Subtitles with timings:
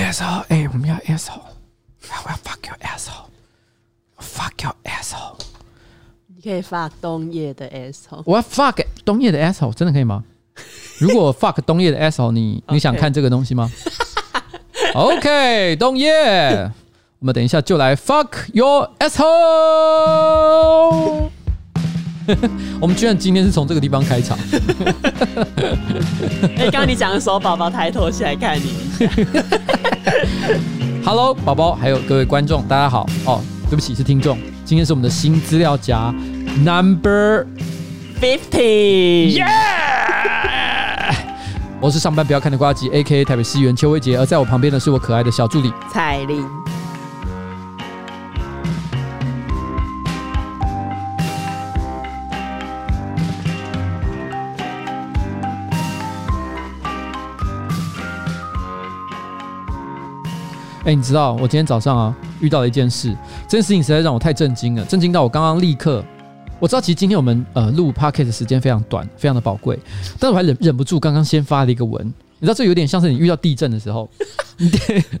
[0.00, 1.40] asshole，哎，我们要 asshole，
[2.24, 5.38] 我要 fuck your asshole，fuck your asshole。
[6.26, 10.24] 你可以 fuck 东叶的 asshole，我要 fuck 东叶的 asshole，真的可以吗？
[10.98, 13.70] 如果 fuck 东叶的 asshole，你你想看这个东西吗
[14.94, 16.70] ？OK，东叶，
[17.18, 20.30] 我们等一下就来 fuck your asshole。
[22.80, 24.38] 我们居然今天是从这个地方开场。
[26.56, 28.74] 哎，刚刚你讲的时候，宝宝抬头起来看你。
[31.04, 33.06] Hello，宝宝，还有各位观众，大家好。
[33.24, 34.38] 哦，对不起，是听众。
[34.64, 36.14] 今天是我们的新资料夹
[36.64, 37.46] Number
[38.20, 39.30] Fifty。
[39.30, 39.46] 耶！
[41.80, 46.46] 我是上班不要看的瓜吉，A.K.A 台北市议员邱威杰，而在我旁边的是我可爱的小助理彩玲。
[60.84, 63.14] 哎，你知道我今天早上啊遇到了一件事，
[63.46, 66.02] 这件事情实在让我太震惊了，震惊到我刚刚立刻，
[66.58, 69.78] 我知道其实今天我们呃录 podcast 的时间非常短，非常的宝贵，
[70.18, 72.02] 但是我还忍忍不住刚刚先发了一个文，
[72.38, 74.08] 你知道这有点像是你遇到地震的时候，
[74.56, 74.70] 你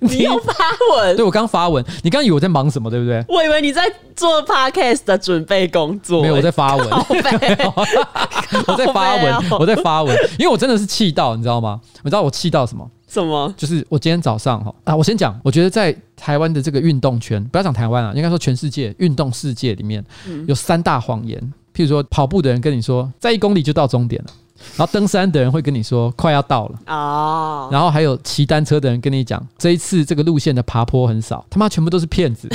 [0.00, 0.54] 你又发
[0.96, 3.22] 文，对我刚发文，你刚刚以为我在忙什么，对不对？
[3.28, 3.82] 我以为你在
[4.16, 11.78] 做 podcast 的准备工作，没有我在发文， 我在发文，我在发文，因为我真的是气到，你知道吗？
[12.02, 12.90] 你知道我气到什么？
[13.10, 13.52] 什么？
[13.56, 20.04] 就是我今天早上哈啊，我先讲，我觉得在台湾的这个运动圈，不要讲台湾啊，应该说全世界运动世界里面，
[20.46, 21.38] 有三大谎言。
[21.74, 24.30] 譬如说，跑步的人跟你说，在一公里就到终点了，
[24.76, 32.48] 然后登山的人会跟你说快要到了哦，然后还有骑单车的人跟你讲，这一次这个路线的爬坡很少，他妈全部都是骗子。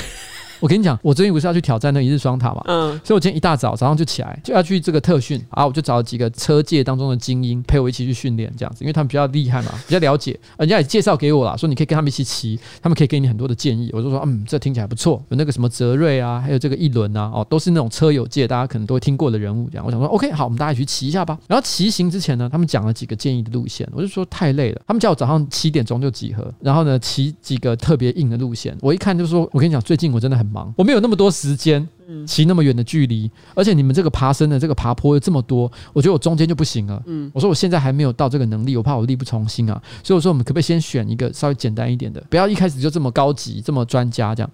[0.60, 2.62] 我跟你讲，我最近不是要去挑战那一日双塔嘛？
[2.66, 13.90] 嗯，所以我今天一大早早上就起来就要去这个特训啊，我就找了几个车界当中的精英陪我一起去训练， 这样子，因为他们比较厉害嘛，比较了解，人家也介绍给我了，说你可以跟他们一起骑，他们可以给你很多的建议。
[13.94, 19.70] 我就说，嗯，这听起来不错，有那个什么泽瑞啊，还有这个一轮啊，哦，都是那种车友界大家可能都会听过的人物。
[19.70, 21.38] 这样，我想说，OK，好，我们大家一起去骑一下吧。
[21.48, 28.76] 然后骑行之前呢，他们讲了几个建议的路线，我就说太累了，他们叫我早上七点钟就集合，然后呢，骑几个特别硬的路线。
[28.82, 31.26] 我一看就说，我跟你讲，最近我真的很忙，我没有那么多。
[31.26, 31.90] 多时间
[32.28, 37.02] 骑那么远的距离，而且你们这个爬升的这个爬坡又这么多，我觉得我中间就不行了。
[37.08, 39.82] 嗯，我说我现在还没有到这个能力，我怕我力不从心啊。
[40.04, 44.52] 所以我说我们可不可以先选一个稍微简单一点的，不要一开始就这么高级、这么专家这样。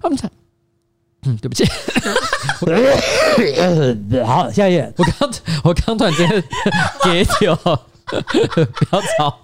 [0.00, 0.30] 他们才，
[1.26, 1.64] 嗯，对不起。
[4.24, 4.94] 好，下一页。
[4.96, 5.28] 我刚
[5.64, 6.44] 我刚突然间
[7.02, 7.58] 给掉。
[8.54, 9.38] 不要吵！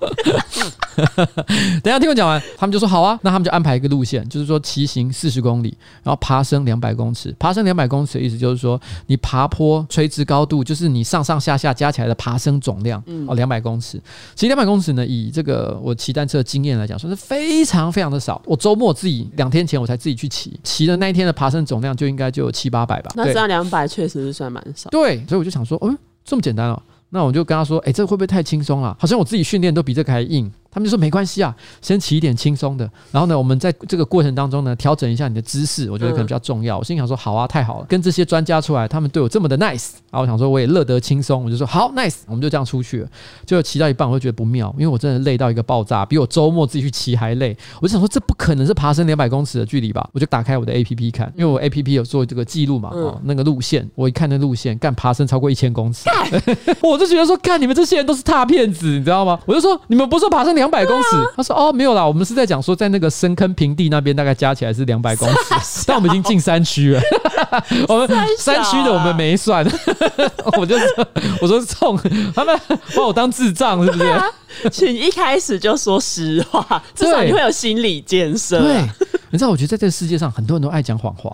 [1.83, 7.34] 等一下听我讲完，他们就说好啊，那他们就安排一个路线，就是说骑行四十公里，然后爬升两百公尺。
[7.39, 14.01] 爬升两百公尺的意思就是说，你爬坡垂直高度就是你上上下下加起来的爬升总量哦，两百公尺。
[14.34, 18.41] 其实两百公尺呢，以这个我骑单车的经验来讲，说是非常非常的少。
[18.45, 23.12] 我周末自己两天前我才自己去骑，骑的那一天的爬升总量就应该就有七八百吧。
[23.15, 24.91] 那这样两百确实是算蛮少。
[24.91, 26.83] 对，所以我就想说，嗯，这么简单哦。
[27.11, 28.97] 那我就跟他说，哎、这个会不会太轻松了？
[29.01, 30.51] 好像我自己训练都比这个还硬。
[30.71, 36.77] 他们就说没关系啊，先骑一点轻松的，然后呢，我们在这个过程当中呢，调整一下你的姿势，我觉得可能比较重要。
[36.77, 43.09] 嗯、我心想说，好啊，太好了，跟这些专家出来，他们对我这么的 nice，然后我想说我也乐得轻松，我就说好 nice，我们就这样出去了。
[43.47, 47.57] 就骑到一半，我就觉得不妙，因为我真的累到一个爆炸，比我周末自己去骑还累。
[47.81, 50.09] 我就想说，这不可能是爬升两百公尺的距离吧？
[50.12, 52.93] 我就打开我的 APP 看，因为我 APP 有做这个记录嘛，
[53.25, 56.05] 那个路线，我一看那路线，干爬升超过一千公尺，
[56.83, 59.39] 我就觉得说，干你们这些人都是大骗子，你知道吗？
[59.47, 61.09] 我就说，你们不是说爬升两百公尺？
[61.37, 65.29] 他说：“哦，没有啦，我们是在讲说，在那个深坑平地那边，大概加起来是两百公
[65.63, 67.01] 尺， 但我们已经进山区了。
[67.89, 68.09] 我们
[68.39, 69.65] 山区的我们没算。
[70.59, 71.09] 我就说，
[71.41, 71.97] 我说冲，
[72.35, 72.59] 他们
[72.95, 74.71] 把我当智障是不是？
[74.71, 78.61] 请一开始就说实话，至少你会有心理建设。
[78.61, 78.83] 对，
[79.31, 81.31] 你知道，我觉得在这个世界上，很多人都爱讲谎话。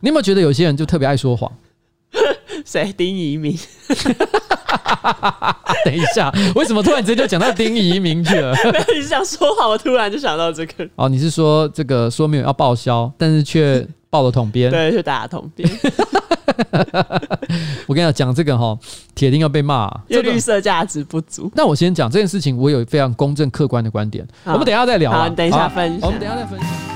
[0.00, 1.50] 你有没有觉得有些人就特别爱说谎？
[2.64, 2.92] 谁？
[2.96, 3.56] 丁移民。
[5.84, 8.54] ”等一下，为什么突然之间就讲到丁移民去了？
[8.94, 10.88] 你是想说好，我突然就想到这个。
[10.96, 14.70] 哦，你是说这个说没有要报销，但是却报了统编？
[14.72, 15.68] 对，就打统编。
[17.86, 18.76] 我跟你讲，讲这个哈，
[19.14, 21.50] 铁定要被骂，因为绿色价值不足。
[21.54, 24.26] 那我先讲这件事情，我有非常公正客观的观点。
[24.44, 25.12] 好我们等一下再聊。
[25.12, 26.02] 好，你等一下分享。
[26.02, 26.93] 我们等一下再分享。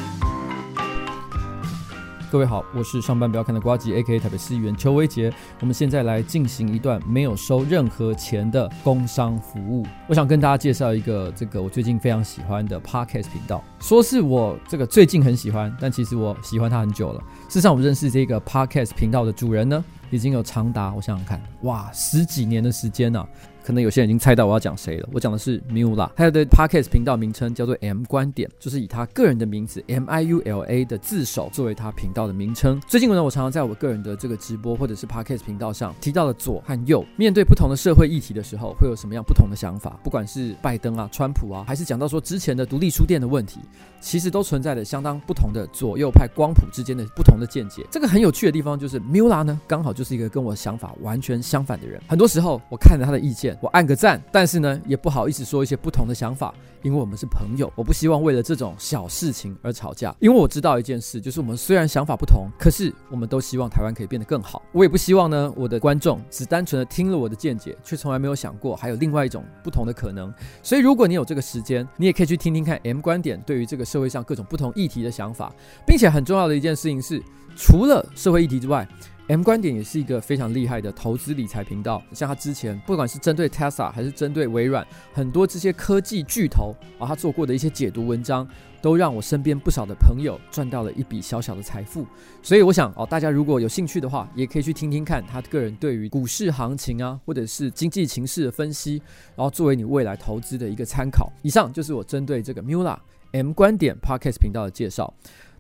[2.31, 5.33] 各位好，我是上班不要看的瓜吉，A.K.A 台北市议员邱威杰。
[5.61, 9.87] 我们现在来进行一段没有收任何钱的工商服务。
[10.07, 17.21] 我想跟大家介绍一个这个我最近非常喜欢的 Podcast 频道，说是我这个最近很喜欢，但其实我喜欢它很久了。
[17.49, 23.29] 事实上，我认识这个 Podcast 频道的主人呢，已经有长达我想想看，哇，十几年的时间呢、啊。
[23.69, 25.07] 可能有些人已经猜到我要讲谁了。
[25.13, 32.81] 我讲的是 Mula，他的 Podcast 频道名称叫做 M 观点，就是以他个人的名字 M I U L A 的字首作为他频道的名称。
[32.87, 40.01] 最近呢，我常常在我个人的这个直播或者是 Podcast 频道上提到了左和右，面对不同的社会议题的时候，会有什么样不同的想法？
[40.03, 43.61] 不管是拜登啊、川普啊，还是讲到说之前的独立书店的问题，
[44.01, 47.87] 其实都存在着相当不同的左右派光谱之间的不同的见解。
[47.91, 52.01] 这个很有趣的地方就是，Mula 呢，刚好就是一个跟我想法完全相反的人。
[52.09, 53.57] 很多时候，我看着他的意见。
[53.61, 60.15] 我按个赞，但是呢，也不好意思说一些不同的想法，因为我们是朋友，我不希望为了这种小事情而吵架。
[60.21, 64.63] 因为我知道一件事，就是我们虽然想法不同，可是我们都希望台湾可以变得更好。
[64.73, 70.33] 我也不希望呢，我的观众只单纯的听了我的见解，却从来没有想过还有另外一种不同的可能。
[70.63, 75.53] 所以，如果你有这个时间，你也可以去听听看 M 观点对于这个社会上各种不同议题的想法，
[75.87, 77.23] 并且很重要的一件事情是，
[77.57, 78.87] 除了社会议题之外。
[79.31, 88.49] M 观点也是一个非常厉害的投资理财频道，像他之前不管是针对 Tesla 还是针对微软，很多这些科技巨头啊，他做过的一些解读文章，
[88.81, 92.07] 都让我身边不少的朋友赚到了一笔小小的财富。
[92.43, 98.95] 所以我想哦，大家如果有兴趣的话，也可以去听听看他个人对于股市行情啊，或者是经济情势的分析，
[99.37, 101.31] 然后作为你未来投资的一个参考。
[101.43, 102.97] 以上就是我针对这个 Mula
[103.33, 105.13] M 观点 Podcast 频道的介绍。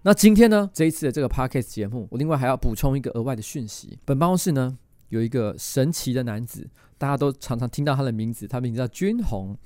[0.02, 3.98] 那今天呢，这一次的这个 Podcast 节目，我另外还要补充一个额外的讯息。
[4.04, 4.78] 本办公室呢，
[5.08, 6.66] 有一个神奇的男子，
[6.96, 9.56] 大家都常常听到他的名字，他名字叫军红。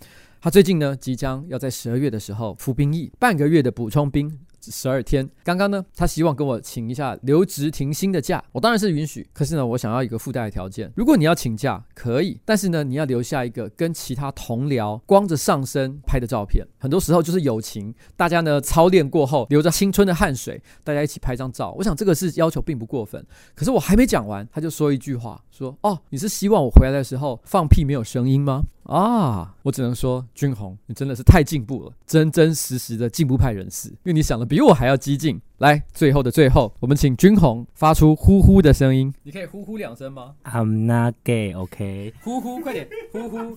[0.40, 4.40] 他最近呢，即将要在十二月的时候服兵役，半个月的补充兵。
[4.70, 9.26] 十二天，刚刚呢，他希望跟我请一下留职停薪的假，我当然是允许。
[9.32, 16.66] 可是呢，我想要一个附带的条件，如果你要请假，可以，但是呢，你要留下一个跟其他同僚光着上身拍的照片。
[16.78, 21.72] 很多时候就是友情，大家呢操练过后，流着青春的汗水，大家一起拍张照。
[21.78, 23.24] 我想这个是要求并不过分。
[23.54, 28.62] 可是我还没讲完，他就说一句话，说：“哦，你是希望我回来的时候放屁没有声音吗？”
[28.92, 35.40] 啊，我只能说，君红，你真的是太进步了，真真实实的进步派人士，因为你想的比我还要激进。
[35.56, 39.10] 来，最后的最后，我们请君红发出呼呼的声音。
[39.22, 42.12] 你可以呼呼两声吗？I'm not gay, OK？
[42.22, 43.56] 呼呼，快点，呼呼，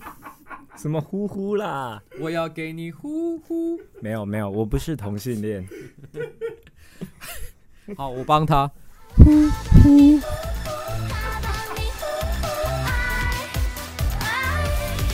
[0.74, 2.02] 什么呼呼啦？
[2.18, 3.78] 我要给你呼呼。
[4.00, 5.68] 没有没有，我不是同性恋。
[7.94, 8.70] 好，我帮他
[9.16, 9.24] 呼
[9.82, 10.18] 呼。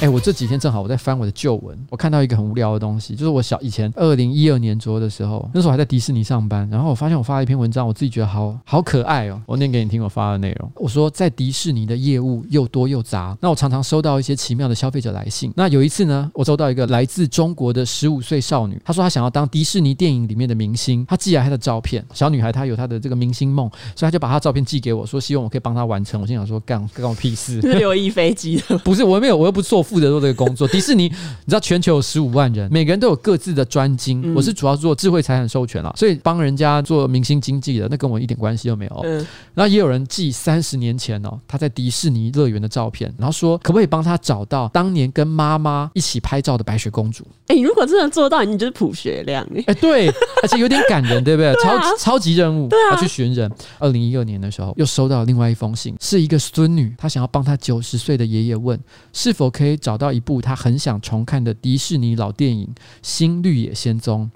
[0.03, 10.69] 哎，我这几天正好我在翻我的旧文，我看到一个很无聊的东西，就是我小以前二零一二年左右的时候，那时候还在迪士尼上班，然后我发现我发了一篇文章，我自己觉得好好可爱哦，我念给你听我发的内容。
[10.75, 15.53] 我说在迪士尼的业务又多又杂，那我常常收到一些奇妙的消费者来信。
[15.55, 22.05] 那有一次呢，我收到一个来自中国的十五岁少女，她说她想要当迪士尼电影里面的明星，她寄来她的照片。
[22.13, 26.21] 小女孩她有她的这个明星梦，所以她就把她照片寄给我说，希望我可以帮她完成。
[26.21, 30.67] 我心想说干干我屁事， 六亿飞机的 不是我没有，我又不做负责做这个工作。
[30.73, 31.11] 迪士尼，你
[31.47, 34.23] 知道全球有十五万人，每个人都有各自的专精。
[34.25, 39.01] 嗯、我是主要做智慧财产授权了，所以帮人家做明星经济的，那跟我一点关系都没有。
[39.05, 47.27] 嗯，然后也有人寄三十年前哦，他在迪士尼乐园的照片，然后说可不可以帮他找到当年跟妈妈一起拍照的白雪公主？
[47.49, 49.59] 哎、欸，如果真的做到，你就是普学亮哎。
[49.67, 50.09] 哎、欸，对，
[50.43, 51.53] 而且有点感人，对不对？
[51.63, 53.51] 超超级任务，对啊，去寻人。
[53.79, 58.79] 二零一二年的时候，又收到另外一封信，是一个孙女，她想要帮她九十岁的爷爷问，
[59.13, 60.57] 是否可以找到一部他。
[60.63, 62.65] 很想重看的迪士尼老电影
[63.03, 64.31] 《新绿野仙踪》，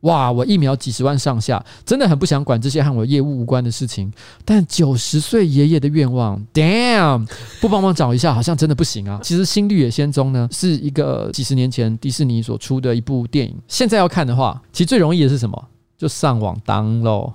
[0.00, 0.30] 哇！
[0.30, 4.12] 我一秒几十万上下，真的很不想管这些和我业务无关的事情。
[4.44, 7.26] 但九十岁爷爷的愿望，damn，
[7.62, 9.18] 不帮忙找一下，好像真的不行啊。
[9.22, 13.56] 其实《新绿野仙踪》呢，是一个几十年前迪士尼所出的一部电影。
[13.68, 15.68] 现在要看的话，其实最容易的是什么？
[15.96, 17.32] 就上网 download。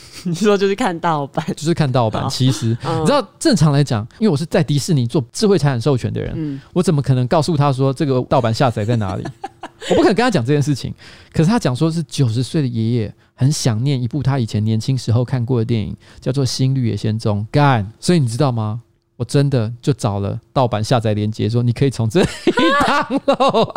[0.24, 2.28] 你说就是看盗版，就是看盗版。
[2.28, 9.24] 其实你知道，正常来讲，因为我是在迪士尼做智慧财产授权的人，嗯、我怎么可能告诉他说这个盗版下载在哪里？
[9.90, 10.92] 我不可能跟他讲这件事情。
[11.32, 17.40] 可是他讲说是九十岁的爷爷很想念一部他以前年轻时候看过的电影，叫做《新绿野仙踪》。
[17.52, 18.80] 干，所以你知道吗？
[19.16, 22.26] 我真的就找了盗版下载链接，说你可以从这里
[22.86, 23.74] download。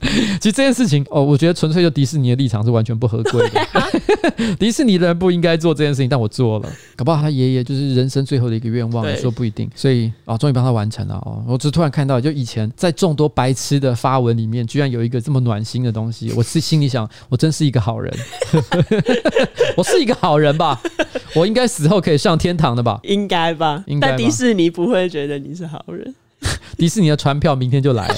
[0.40, 3.60] 其实这件事情哦，我觉得纯粹就迪士尼的立场是完全不合规的。
[3.72, 3.86] 啊、
[4.58, 6.68] 迪士尼的人不应该做这件事情，但我做了。
[6.96, 9.70] 搞不好他爷爷就是人生最后的一个愿望，说不一定。
[9.74, 11.44] 所以啊，终于帮他完成了哦。
[11.46, 16.32] 我只突然看到，就以前在众多白痴的发文里面，居然有一个这么暖心的东西。
[16.34, 18.12] 我是心里想，我真是一个好人。
[19.76, 20.80] 我是一个好人吧？
[21.34, 22.98] 我应该死后可以上天堂的吧？
[23.04, 23.84] 应该吧？
[23.86, 24.08] 应该。
[24.08, 26.14] 但迪士尼不会觉得你是好人。
[26.80, 28.16] 迪士尼的船票明天就来了。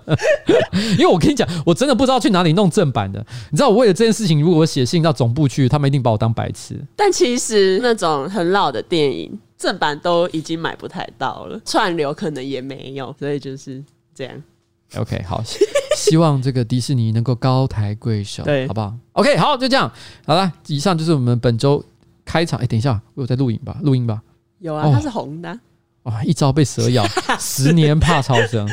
[0.96, 3.22] 因为我跟你讲，我真的不知道去哪里弄正版的。
[3.50, 6.80] 你知道，我为了这件事情，如果我写信到总部去，他们一定把我当白痴。
[6.96, 14.42] 但其实那种很老的电影正版都已经买不太到了， 串流可能也没有，所以就是这样。
[14.96, 15.42] OK，好，
[15.94, 19.92] 希望这个迪士尼能够高抬贵手，对，好不好？OK，好，就这样，
[20.24, 21.84] 好了，以上就是我们本周
[22.24, 22.58] 开场。
[22.58, 23.76] 哎，等一下，我有在录影吧？
[23.82, 24.22] 录音吧？
[24.60, 25.60] 有啊，它是红的。
[26.04, 27.06] 哇、哦，一朝被蛇咬，
[27.38, 28.68] 十年怕草绳，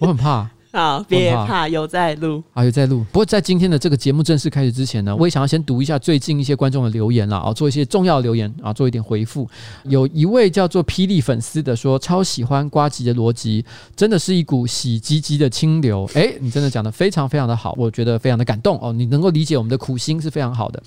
[0.00, 0.48] 我很怕。
[0.74, 3.04] 好，别怕，怕，有在录啊，有在录。
[3.12, 9.48] 不过在今天的这个节目正式开始之前呢，我也想要先读一下最近一些观众的留言了啊，做一些重要的留言啊，做一点回复。
[9.84, 13.64] 有一位叫做霹雳粉丝的说，超喜欢瓜吉的逻辑，
[13.94, 16.10] 真的是一股喜唧唧的清流。
[16.14, 18.92] 哎、欸，你真的讲的非常非常的好，我觉得非常的感动哦。
[18.92, 20.82] 你能够理解我们的苦心是非常好的。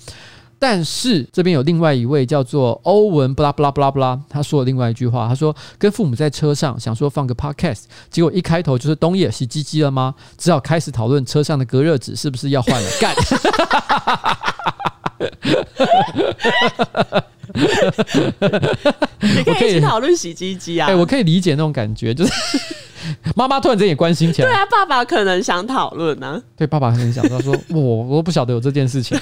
[0.58, 10.14] 但是这边有另外一位叫做欧文布拉布拉布拉布拉，他说了另外一句话，他说跟父母在车上想说放个 podcast，结果一开头就是东野洗鸡鸡了吗？
[10.36, 12.88] 只好开始讨论车上的隔热纸是不是要换了。
[13.00, 13.14] 干，
[19.20, 20.88] 你可以一起讨论洗鸡鸡啊！
[20.88, 22.32] 哎，我可以理解那种感觉，就是
[23.34, 24.48] 妈妈突然间也关心起来。
[24.48, 26.40] 对啊，爸爸可能想讨论呢。
[26.56, 29.18] 对，爸爸很想，他说我我都不晓得有这件事情。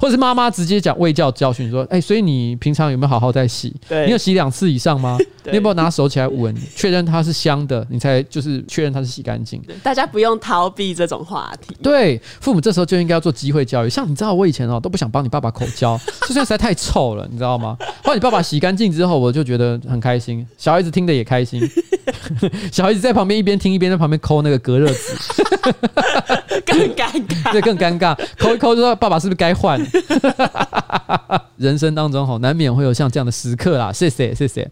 [0.00, 3.74] 或者是妈妈直接讲卫教教训说，哎、欸，所以你平常有没有好好在洗？
[3.88, 5.18] 对你有洗两次以上吗？
[5.44, 9.62] 你有没有拿手起来闻， 确认它是香的，你才就是确认它是洗干净。
[9.82, 11.76] 大家不用逃避这种话题。
[11.82, 13.90] 对，父母这时候就应该要做机会教育。
[13.90, 17.76] 像你知道，我以前哦都不想帮你爸爸口交， 就算实在太臭了，你知道吗？
[18.02, 21.60] 后来你爸爸洗干净之后，我就觉得很开心，小孩子听得也开心。
[22.72, 25.14] 小孩子在旁边一边听一边在旁边抠那个隔热纸，
[26.64, 27.52] 更尴尬。
[27.52, 29.80] 对，更尴尬，抠一抠就说爸爸是不是该换？
[31.56, 33.92] 人生当中吼，难免会有像这样的时刻啦。
[33.92, 34.70] 谢谢，谢谢。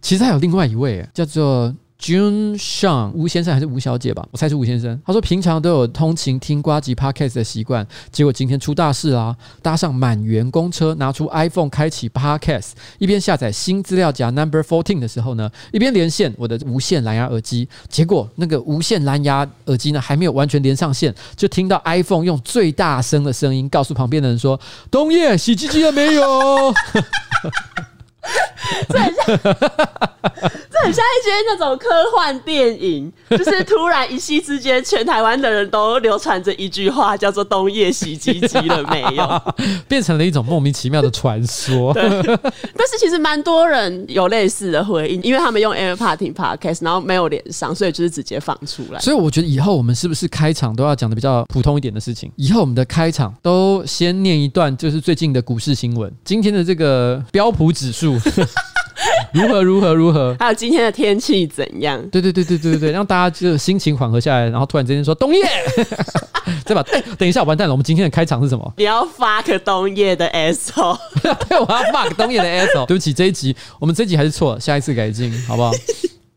[0.00, 1.74] 其实还有另外一位，叫做。
[1.98, 4.26] June shan 吴先生还是吴小姐吧？
[4.30, 5.00] 我猜是吴先生。
[5.04, 9.34] 他说平常都有通勤听瓜吉 Podcast 的习惯，结果今天出大事啦！
[9.62, 17.68] 搭上满员公车，拿出 iPhone 开启 Podcast，一边下载新资料夹 Number Fourteen 的时候呢，一边连线我的无线蓝牙耳机。
[17.88, 24.60] 结果那个无线蓝牙耳机呢，还没有完全连上线，就听到 iPhone 用最大声的声音告诉旁边的人说
[24.90, 26.22] ：“东野洗鸡鸡了没有？”
[28.88, 29.24] 这很像，
[30.70, 39.42] 这很像一些那种科幻电影，就是突然一夕之间，全台湾的人都流传着一句话，叫做“冬夜洗鸡鸡了没有”，
[39.88, 41.92] 变成了一种莫名其妙的传说。
[41.94, 42.02] 对，
[42.76, 49.00] 但是其实蛮多人有类似的回应，因为他们用 AirPod 听 Podcast，然后没有连上，所以就是直接放出来。
[49.00, 52.30] 所以我觉得以后我们是不是开场都要讲的比较普通一点的事情？
[52.36, 58.15] 以后我们的开场都先念一段，就是最近的股市新闻，今天的这个标普指数。
[59.32, 60.34] 如何如何如何？
[60.38, 62.00] 还有今天的天气怎样？
[62.10, 65.42] 对对对对对对，让大家就心情缓和下来，然后突然之间说冬夜，
[66.64, 68.72] 再把哎，等一下完蛋了，我们今天的开场是什么？
[68.78, 71.30] 你要发个东野的 S O，对，
[71.60, 72.86] 我要发个东野的 S O。
[72.86, 75.70] 对不起，这一集我们这一集还是错了，下一次改进，好不好？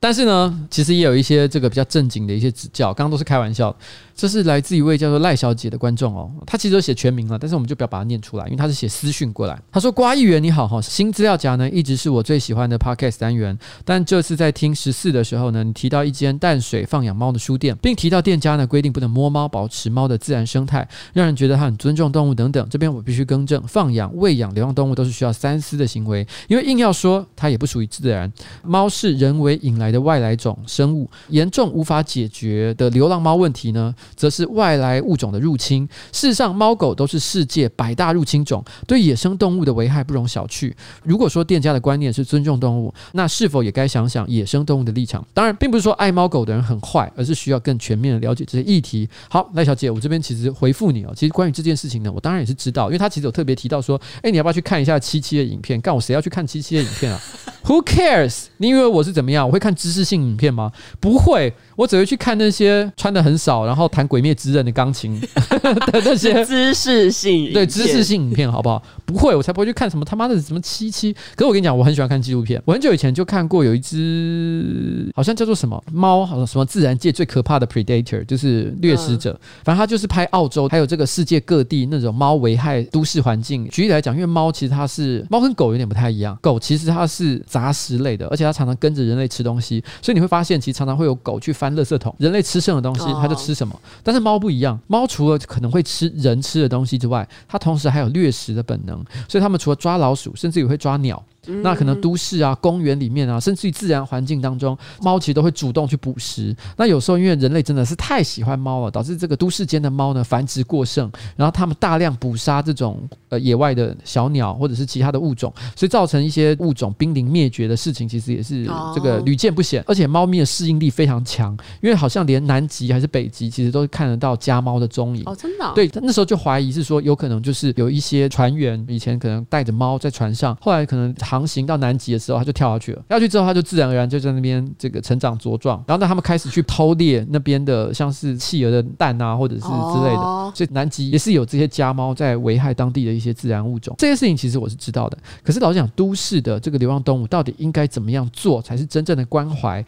[0.01, 3.75] 但是呢，其实也有一些这个比较正经的一些指教，刚刚都是开玩笑。
[4.19, 9.57] 这是来自一位叫做赖小姐的观众哦，她其实都写全名了，但是我们就不要把它念出来，因为她是写私讯过来。
[9.71, 22.67] 她说：“瓜议员你好哈，新资料夹呢一直是我最喜欢的 podcast 单元，但这次在听十四的时候呢，你提到一间淡水放养猫的书店，并提到店家呢规定不能摸猫，保持猫的自然生态，让人觉得他很尊重动物等等。
[22.69, 28.29] 这边我必须更正，放养、喂养流浪动物都是需要三思的行为，因为硬要说它也不属于自然。
[28.65, 35.87] 猫是人为引来的外来种生物，严重无法解决的流浪猫问题呢，则是外来物种的入侵。
[36.11, 40.73] 事实上，猫狗都是世界百大入侵种，对野生动物的危害不容小觑。
[41.03, 45.25] 如果说店家的观念是尊重动物，那是否也该想想野生动物的立场？
[45.33, 49.07] 当然，并不是说爱猫狗的人很坏，而是需要更全面的了解这些议题。
[49.29, 51.13] 好，赖小姐，我这边其实回复你哦。
[51.15, 55.79] 其实关于这件事情呢，我当然也是知道，因为他其实有特别提到说，诶，你要不要去看一下七七的影片？
[55.81, 57.19] 干我谁要去看七七的影片啊？
[57.65, 58.45] Who cares？
[58.57, 59.45] 你以为我是怎么样？
[59.45, 60.71] 我会看知识性影片吗？
[60.99, 61.53] 不会。
[61.75, 65.19] 我只会去看那些穿的很少，然后弹《鬼灭之刃》的钢琴
[65.91, 68.81] 的那些知识性，对知识性影片，好不好？
[69.09, 71.11] 不会，我才不会去看什么他妈的什么七七。
[71.13, 72.61] 可是我跟你讲，我很喜欢看纪录片。
[72.65, 79.31] 我很久以前就看过有一只，好像叫做什么猫，好像什么自然界最可怕的 predator，就是掠食者。
[79.63, 83.67] 反正他就是拍澳洲，还有这个世界各地那种猫危害都市环境。
[83.69, 91.69] 举例来讲，因为猫其实它是猫跟狗有点不太一样，狗其实它是杂食类的，而且它常常跟着人类吃东西，所以你会发现，其实常常会有狗去翻。
[91.69, 93.79] 垃圾桶，人类吃剩的东西，它就吃什么。
[94.03, 98.98] 但是猫不一样，猫除了可能会吃人吃的东西之外，它同时还有掠食的本能。
[99.27, 101.23] 所以他们除了抓老鼠，甚至也会抓鸟。
[101.47, 106.55] 嗯、那可能都市啊、公园里面啊，甚至于自然环境当中，猫其实都会主动去捕食。
[106.77, 119.83] 那有时候因为人类真的是太喜欢猫了，导致这个都市间的猫呢繁殖过剩，然后他们大量捕杀这种呃野外的小鸟或者是其他的物种，所以造成一些物种濒临灭绝的事情，其实也是这个屡见不鲜。
[119.87, 125.23] 而且猫咪的适应力非常强，因为好像连南极还是北极，其实都看得到家猫的踪影。
[125.25, 125.71] 哦，真的、哦？
[125.73, 133.01] 对，那时候就怀疑是说，有可能就是有一些船员以前可能带着猫在船上，后来可能航行到南极的时候，他就跳下去了。
[133.07, 135.83] 跳下去之后，他就自然而然就在那边这个成长茁壮。
[135.87, 140.19] 然后呢，他们开始去偷猎那边的像是企鹅的蛋啊，或者是之类的。
[140.19, 143.95] 哦、所以南极也是有这些家猫在危害当地的一些自然物种。
[143.97, 145.17] 这些事情其实我是知道的。
[145.43, 149.83] 可是老实讲，都市的这个流浪动物到底应该怎么样做才是真正的关怀？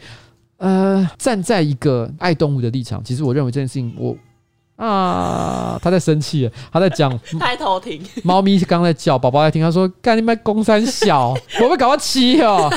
[0.57, 4.15] 呃，站在一个爱动物的立场，其实我认为这件事情我。
[4.81, 7.19] 啊，他在生气，他在讲。
[7.39, 8.03] 太偷听。
[8.23, 9.61] 猫咪刚在叫，宝宝在听。
[9.61, 12.67] 他说：“干你妈，公三小， 我被搞到七哦。”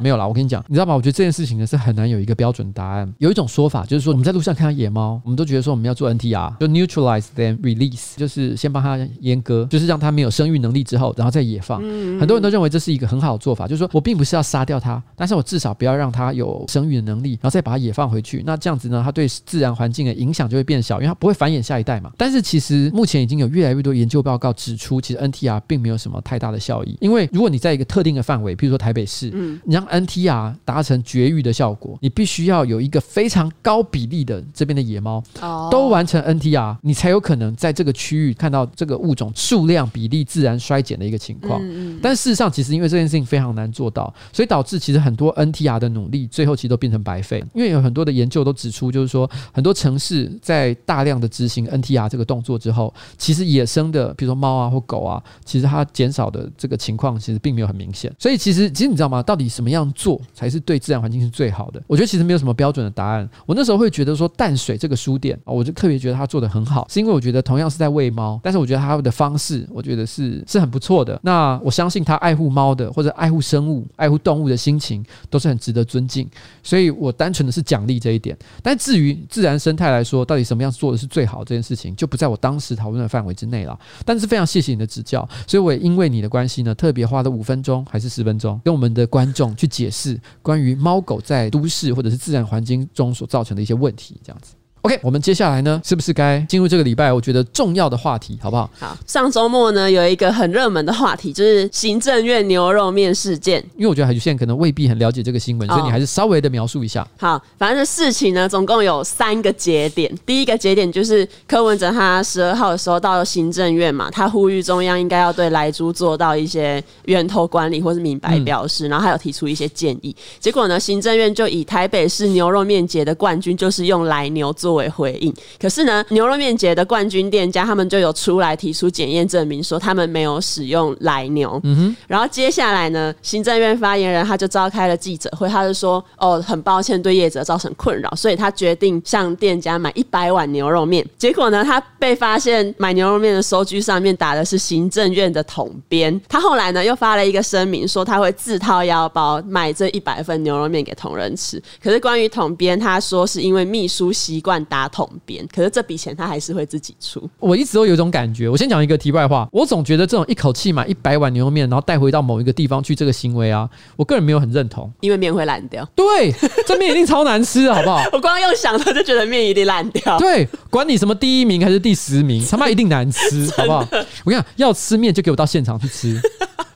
[0.00, 0.94] 没有啦，我跟你讲，你知道吗？
[0.94, 3.12] 我觉得这件事情呢是很难有一个标准答案。
[3.18, 11.80] 有一种说法就是说，我们在路上看到野猫，我们都觉得说我们要做 NTR，就 neutralize then release，就是先帮它阉割，就是让它没有生育能力之后，然后再野放。
[12.18, 18.42] 很多人都认为这是一个很好的做法，就是说我并不是要杀掉它，但是我至少不要让它有生育的能力，然后再把它野放回去。
[18.46, 22.10] 那这样子呢，它对自然环境的影响就会变小，因为它不会繁衍下一代嘛。
[22.16, 29.30] 但是其实目前已经有越来越多研究报告指出，其实 NTR 并没有什么太大的效益，因为如果你在一个特定的范围，譬如说台北市，
[29.64, 35.22] 你让 NTR 达成绝育的效果，你必须要有一个非常高比例的这边的野猫
[35.70, 41.60] 都完成 NTR，你才有可能在这个区域看到这个物种数量比例自然衰减的一个情况。
[41.62, 47.44] 嗯但事实上，其实因为这件事情非常难做到，所以导致其实很多 NTR 的努力最后其实都变成白费。
[47.54, 58.12] 因为有很多的研究都指出，就是说很多城市在大量的执行 NTR 这个动作之后，其实野生的比如说猫啊或狗啊，其实它减少的这个情况其实并没有很明显。
[58.18, 59.22] 所以其实其实你知道吗？
[59.22, 60.58] 到底什么样这样做才是？
[60.58, 61.80] 对自然环境是最好的。
[61.86, 63.28] 我觉得其实没有什么标准的答案。
[63.46, 71.18] 我那时候会觉得说淡水这个书店啊，我就特别觉得他做得很好，是因为我觉得同样是在喂猫，但是我觉得他的方式，我觉得是是很不错的。
[71.22, 76.28] 那我相信他爱护猫的或者爱护生物、爱护动物的心情都是很值得尊敬。
[76.62, 78.36] 所以我单纯的是奖励这一点。
[78.60, 83.78] 但至于自然生态来说，到底什么样做的是最好这件事情，就不在我当时讨论的范围之内了。
[84.04, 90.18] 但是非常谢谢你的指教，所以我也因为你的关系呢，特别花了五分钟还是十分钟，跟我们的观众去解释。
[90.42, 94.54] 关于猫狗在都市或者是自然环境中所造成的一些问题，这样子。
[94.82, 98.70] OK，我们接下来呢，是不是该进入这个礼拜我觉得重要的话题，好不好？
[98.78, 103.58] 好，上周末呢有一个很热门的话题，就是行政院牛肉面事件。
[103.76, 107.06] 因为我觉得海菊现在可能未必很了解这个新闻，所以你还是稍微的描述一下。
[107.18, 110.16] 好，反正事情呢总共有三个节点。
[110.24, 120.14] 第一个节点就是柯文哲他十二号的时候到了行政院嘛，他呼吁中央应该要对莱猪做到一些源头管理或是明白表示，嗯、然后还有提出一些建议。
[120.38, 124.67] 结果呢，行政院就以台北市牛肉面节的冠军就是用来牛做。
[124.74, 131.60] 为回应，可是呢，牛肉面节的冠军店家他们就有出来提出检验证明，说他们没有使用奶牛。
[131.64, 131.96] 嗯哼。
[132.06, 146.20] 然后接下来呢，行政院发言人他就召开了记者会，他就说：“哦，很抱歉对业者造成困扰，所以他决定向店家买一百碗牛肉面。”结果呢，他被发现买牛肉面的收据上面打的是行政院的统编。
[146.28, 151.62] 他后来呢又发了一个声明，说他会自掏腰包买这一百份牛肉面给同仁吃。
[151.82, 154.57] 可是关于统编，他说是因为秘书习惯。
[154.66, 157.28] 打统编，可是这笔钱他还是会自己出。
[157.38, 165.88] 我一直都有一种感觉，我先讲一个题外话，我总觉得这种一口气买一百碗牛肉面，然后带回到某一个地方去这个行为啊，我个人没有很认同，因为面会烂掉。
[165.94, 166.32] 对，
[166.66, 168.02] 这面一定超难吃的，好不好？
[168.12, 170.18] 我 光用想的就觉得面一定烂掉。
[170.18, 173.86] 对，管你什么第一名还是第十名，他妈一定难吃， 好不好？
[174.24, 176.20] 我跟你讲，要吃面就给我到现场去吃。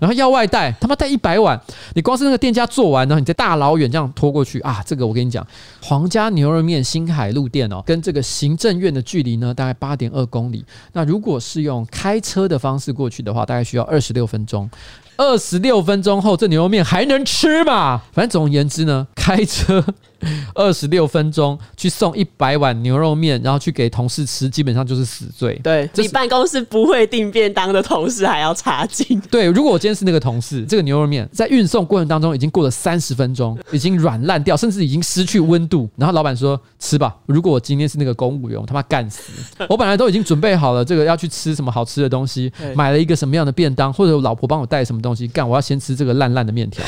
[0.03, 1.57] 然后要外带，他妈带一百碗，
[1.95, 4.83] 你光是那个店家做完，然后你再大老远这样拖过去啊！
[4.85, 5.47] 这个我跟你讲，
[5.81, 10.65] 皇家牛肉面新海路店哦，跟这个行政院的距离呢，大概八点二公里。
[10.93, 14.69] 那如果是用开车的方式过去的话，大概需要二十六分钟。
[15.17, 18.03] 二十六分钟后，这牛肉面还能吃吗？
[18.11, 19.85] 反正总而言之呢，开车。
[20.55, 25.61] 二十六分钟去送一百碗牛肉面，然后去给同事吃，基本上就是死罪。
[25.63, 29.21] 对，比办公室不会订便当的同事还要差劲。
[29.31, 35.89] 对，如果我今天是那个同事，这个牛肉面在运送过程当中已经过了三十分钟，已经软烂掉，甚至已经失去温度。
[35.97, 37.17] 然后老板说吃吧。
[37.27, 39.33] 如果我今天是那个公务员，我他妈干死！
[39.69, 46.85] 我本来都已经准备好了这个要去吃什么好吃的东西，买了一个什么样的便当，或者我老婆帮我带什么东西，干我要先吃这个烂烂的面条。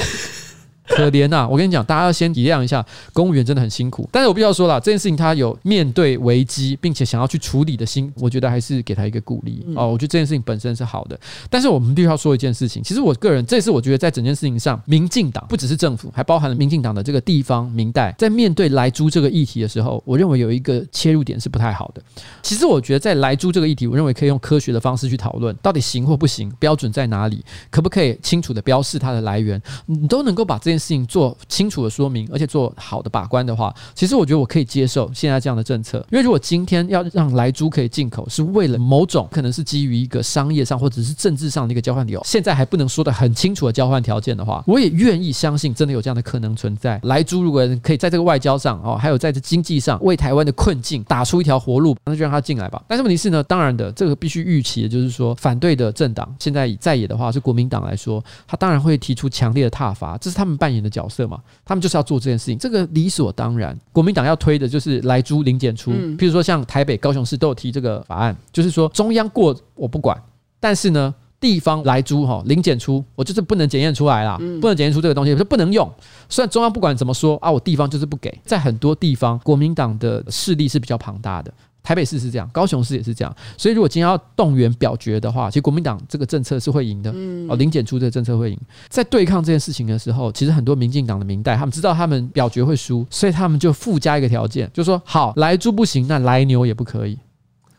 [0.86, 1.48] 可怜呐、啊！
[1.48, 4.08] 我跟你讲，大家要先体谅一下，公务员真的很辛苦。
[4.12, 9.88] 但是我必须要说了，这件事情他有面对危机，并且想要去处理的心，我觉得还是给他一个鼓励哦。
[9.88, 11.18] 我觉得这件事情本身是好的。
[11.48, 22.02] 但是我们必须要说一件事情，其实我个人，这次我觉得在整件事情上，民进党不只是政府，还包含了民进党的这个地方民代，在面对莱猪这个议题的时候，我认为有一个切入点是不太好的。
[22.42, 35.98] 其实我觉得在莱猪这个议题，我认为可以用科学的方式去讨论，到底行或不行，标准在哪里，可不可以清楚的标示它的来源，你都能够把这件事情做清楚的说明，而且做好的把关的话，其实我觉得我可以接受现在这样的政策。
[36.10, 47.00] 因为如果今天要让莱猪可以进口，是为了某种可能是基于一个商业上或者是政治上的一个交换理由，现在还不能说得很清楚的交换条件的话，我也愿意相信真的有这样的可能存在。
[47.04, 52.82] 莱猪如果可以在这个外交上哦，还有在这经济上为台湾的困境打出一条活路，那就让它进来吧。
[52.88, 63.78] 但是问题是呢，当然的，这个必须预期的就是说，反对的政党现在以在野的话是国民党来说，他当然会提出强烈的挞伐，这是他们扮演的角色嘛，他们就是要做这件事情，这个理所当然。
[63.92, 70.18] 国民党要推的就是来租零检出，譬如说像台北、高雄市都有提这个法案，就是说中央过我不管，
[70.58, 75.86] 但是呢，地方来租哈零检出，我就是不能检验出来啦，不能检验出这个东西，我就不能用。
[76.30, 81.52] 虽然中央不管怎么说啊，我地方就是不给，在很多地方国民党的势力是比较庞大的。
[81.84, 87.12] 台北市是这样，高雄市也是这样，所以如果今天要动员表决的话，其实国民党这个政策是会赢的。
[87.14, 88.58] 嗯哦，零检出这个政策会赢。
[88.88, 97.18] 在对抗这件事情的时候，其实很多民进党的民代他们知道他们表决会输，所以他们就附加一个条件，就是说好来猪不行，那来牛也不可以。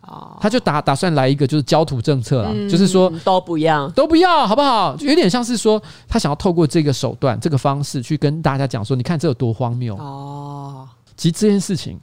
[0.02, 4.96] 哦，他就打打算来一个就是焦土政策啦，就是说都不要，都不要，好不好？
[4.96, 10.88] 就有点像是说他想要透过这个手段、这个方式去跟大家讲说，你看这有多荒谬哦。
[11.18, 12.00] 其实这件事情。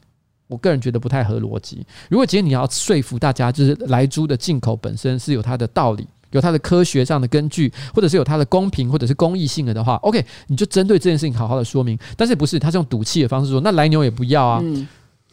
[0.48, 1.84] 我个人觉得不太合逻辑。
[2.10, 11.98] 如果今天你要说服大家，就是莱猪的进口本身是有它的道理，有它的科学上的根据，或者是有它的公平或者是公益性的的话，OK，你就针对这件事情好好的说明。
[12.16, 14.62] 但是不是他是用赌气的方式说，那来牛也不要啊？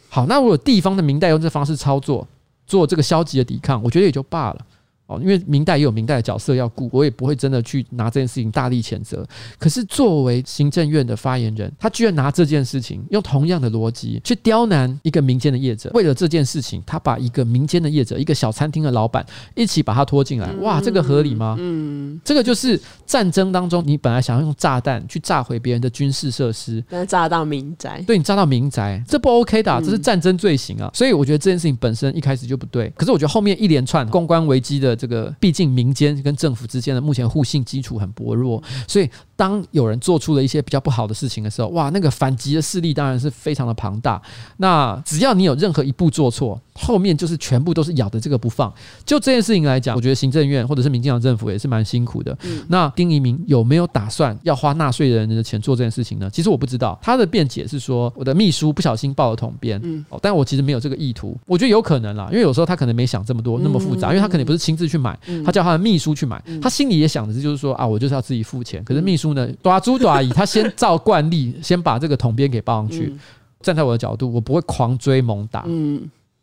[0.08, 2.26] 好，那如果地方的明代用这方式操作，
[2.66, 4.66] 做这个消极的抵抗，我觉得也就罢了。
[5.10, 9.26] 哦，因为明代也有明代的角色要顾，我也不会真的去拿这件事情大力谴责。
[9.58, 15.90] 可是作为行政院的发言人，他居然拿这件事情用同样的逻辑去刁难一个民间的业者。
[15.94, 20.48] 为了这件事情，他把一个民间的业者，一个小餐厅的老板一起把他拖进来。
[20.60, 21.56] 哇，这个合理吗？
[21.58, 30.88] 嗯，这个就是战争当中，你本来想要用炸弹去炸毁别人的军事设施，但炸到民宅，对，你炸到民宅，这不 OK 的啊，这是战争罪行啊。
[30.94, 32.88] 所以我觉得这件事情本身一开始就不对。
[32.90, 34.99] 可是我觉得后面一连串公关危机的。
[35.00, 44.20] 这个毕竟民间跟政府之间的目前互信基础很薄弱，所以当有人做出了一些比较不好的事情的时候，哇，那个反击的势力当然是非常的庞大。
[44.58, 48.70] 那只要你有任何一步做错，后面就是全部都是咬着这个不放。
[49.06, 52.36] 就这件事情来讲，我觉得行政院或者是民进党政府也是蛮辛苦的。
[52.68, 56.28] 那丁怡铭有没有打算要花纳税人的钱做这件事情呢？
[56.30, 61.34] 其实我不知道，他的辩解是说我的秘书不小心报了统编，哦，但我其实没有这个意图。
[61.46, 65.16] 我觉得有可能啦，因为有时候他可能没想这么多那么复杂，因为他可能不是亲自去买。
[65.44, 68.82] 他叫他的秘书去买，他心里也想的是，就是说啊，我就是要自己付钱。
[68.84, 73.14] 可是秘书呢，大猪大姨，他先照惯例，先把这个统编给报上去。
[73.62, 75.64] 站在我的角度，我不会狂追猛打。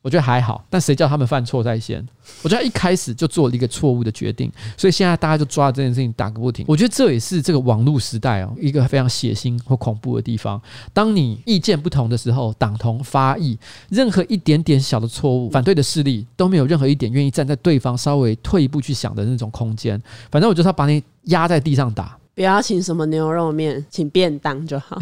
[0.03, 2.05] 我觉得还好，但谁叫他们犯错在先？
[2.41, 6.63] 我觉得一开始就做了一个错误的决定，所以现在大家就抓这件事情打个不停。
[6.67, 10.61] 我觉得这也是这个网络时代哦，一个非常血腥或恐怖的地方。
[10.93, 13.57] 当你意见不同的时候，党同发异，
[13.89, 20.01] 任何一点点小的错误，反对的势力都没有任何一点愿意站在对方稍微退一步去想的那种空间。
[20.31, 22.17] 反正我就是要把你压在地上打。
[22.37, 24.95] 不要请什么牛肉面，请便当就好。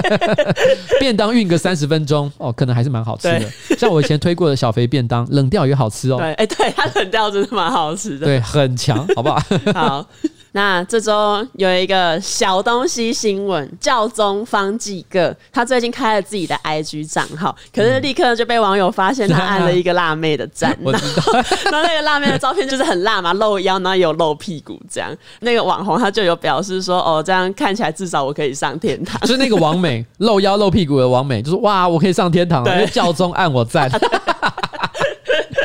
[0.98, 3.42] 便当运个三十分钟哦，可能还是蛮好吃的。
[3.76, 6.16] 像我以前推过的小肥便当，冷掉也好吃哦。
[6.16, 8.24] 对，哎，对，它冷掉真的蛮好吃的。
[8.24, 9.38] 对，很强，好不好？
[9.74, 10.08] 好。
[10.56, 25.14] 那这周有一个小东西新闻，教宗方济各，他最近开了自己的 IG 账号，可是立刻就被网友发现他按了一个辣妹的赞， 然后那个辣妹的照片就是很辣嘛，露腰，然后有露屁股这样。
[25.40, 29.20] 那个网红他就有表示说，哦，这样看起来至少我可以上天堂。
[29.20, 33.90] 就是那个王美露腰露屁股的王美，就是哇，我可以上天堂了，因为教宗按我赞。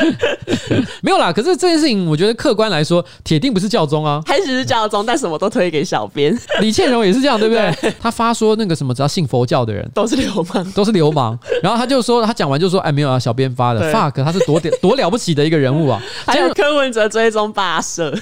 [1.02, 4.22] 没有啦，可是这件事情，我觉得客观来说，铁定不是教宗啊。
[4.26, 6.38] 开始是教宗，但什么都推给小编。
[6.60, 7.72] 李倩蓉也是这样，对不对？
[7.82, 11.38] 对他发说那个什么，只要信佛教的人都是流氓，都是流氓。
[11.62, 16.02] 然后他就说，他讲完就说，哎，没有啊，小编发的对，fuck，他是多点 多了不起的一个人物啊。
[16.26, 18.14] 还有柯文哲追踪霸社。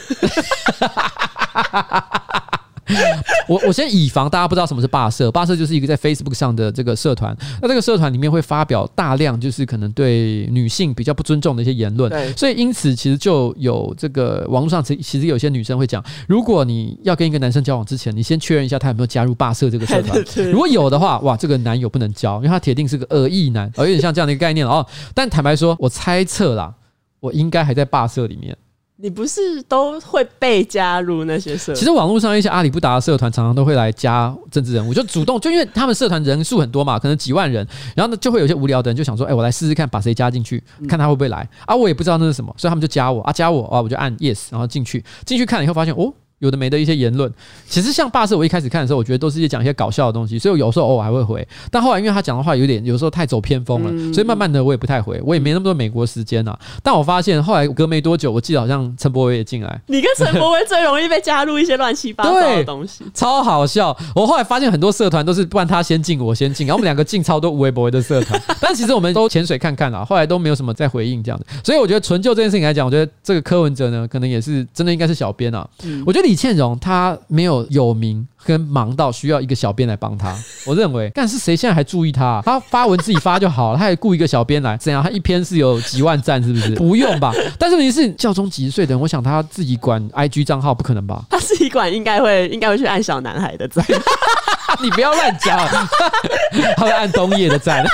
[3.48, 7.36] 我我先以防大家不知道什么是霸社，霸社就是一个在 Facebook 上的这个社团。
[7.62, 20.24] 那这个社团里面会发表大量就是可能对女性比较不尊重的一些言论，对，所以因此其实就有这个网络上其其实有些女生会讲，如果你要跟一个男生交往之前，你先确认一下他有没有加入霸社这个社团。
[20.52, 24.86] 如果有的话，哇，这个男友不能交，因为他铁定是个恶意男，有点像这样的一个概念哦。
[25.14, 26.74] 但坦白说，我猜测啦，
[27.20, 28.56] 我应该还在霸社里面。
[29.02, 31.76] 你不是都会被加入那些社团？
[31.76, 41.74] 其实网络上一些阿里不达的社团，常常都会来加政治人物，就主动就因为他们社团人数很多嘛，可能几万人，然后呢就会有些无聊的人就想说，哎，我来试试看把谁加进去，看他会不会来啊？
[41.74, 46.14] 我也不知道那是什么，所以他们就加我啊，加我啊，我就按 yes，然后进去，进去看了以后发现哦。
[46.40, 47.32] 有的没的一些言论，
[47.68, 51.48] 其实像霸社，我一开始看的时候，我觉得都是一些讲一些搞笑的东西，所以我有时候偶尔还会回。
[51.70, 56.58] 但后来因为他讲的话有点，有时候太走偏锋了，所以慢慢的我也不太回，我也没那么多美国时间呐。
[56.82, 59.82] 但我发现后来隔没多久，我记得好像陈柏威也进来。
[59.88, 63.96] 你跟陈柏威最容易被加入一些乱七八糟的东西，超好笑。
[64.16, 68.42] 我后来发现很多社团都是不然他先进，我先进，然后我们两个进超多无微博微的社团。
[68.62, 71.46] 但其实我们都潜水看看了，后来都没有什么再回应这样的。
[71.64, 75.68] 所以我觉得纯就这件事情来讲，我觉得这个柯文哲呢，可能也是真的应该是小编啊。
[76.06, 76.90] 我觉得李倩蓉她。
[77.00, 82.42] 他没有有名跟忙到需要一个小编来帮她， 我认为，但是谁现在还注意他啊？
[82.44, 85.02] 他发文自己发就好了，他还雇一个小编来，怎样？
[85.04, 86.74] 他一篇是有几万赞，是不是？
[86.76, 87.32] 不用吧？
[87.58, 91.24] 但是问题是，教宗几十岁的人，我想他自己管 IG 账号不可能吧？
[91.30, 93.86] 他自己管应该会，应该会去按小男孩的赞。
[94.82, 95.58] 你不要乱讲，
[96.76, 97.86] 他会按冬叶的赞。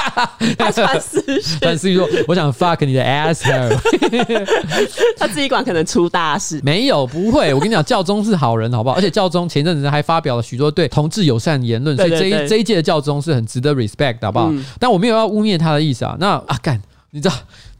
[0.58, 3.76] 他传私讯，传私讯说：“我想 fuck 你的 asshole。”
[5.18, 6.60] 他自己管可能出大事。
[6.62, 7.52] 没有，不会。
[7.54, 8.96] 我跟你讲，教宗是好人，好不好？
[8.96, 14.48] 而且教宗前阵子还发表了许多对同志友善言论，所以这一这一届的教宗是很值得 respect 的，好不好？
[14.50, 16.16] 嗯、但我没有要污蔑他的意思啊。
[16.18, 16.80] 那啊干。
[17.10, 17.34] 你知道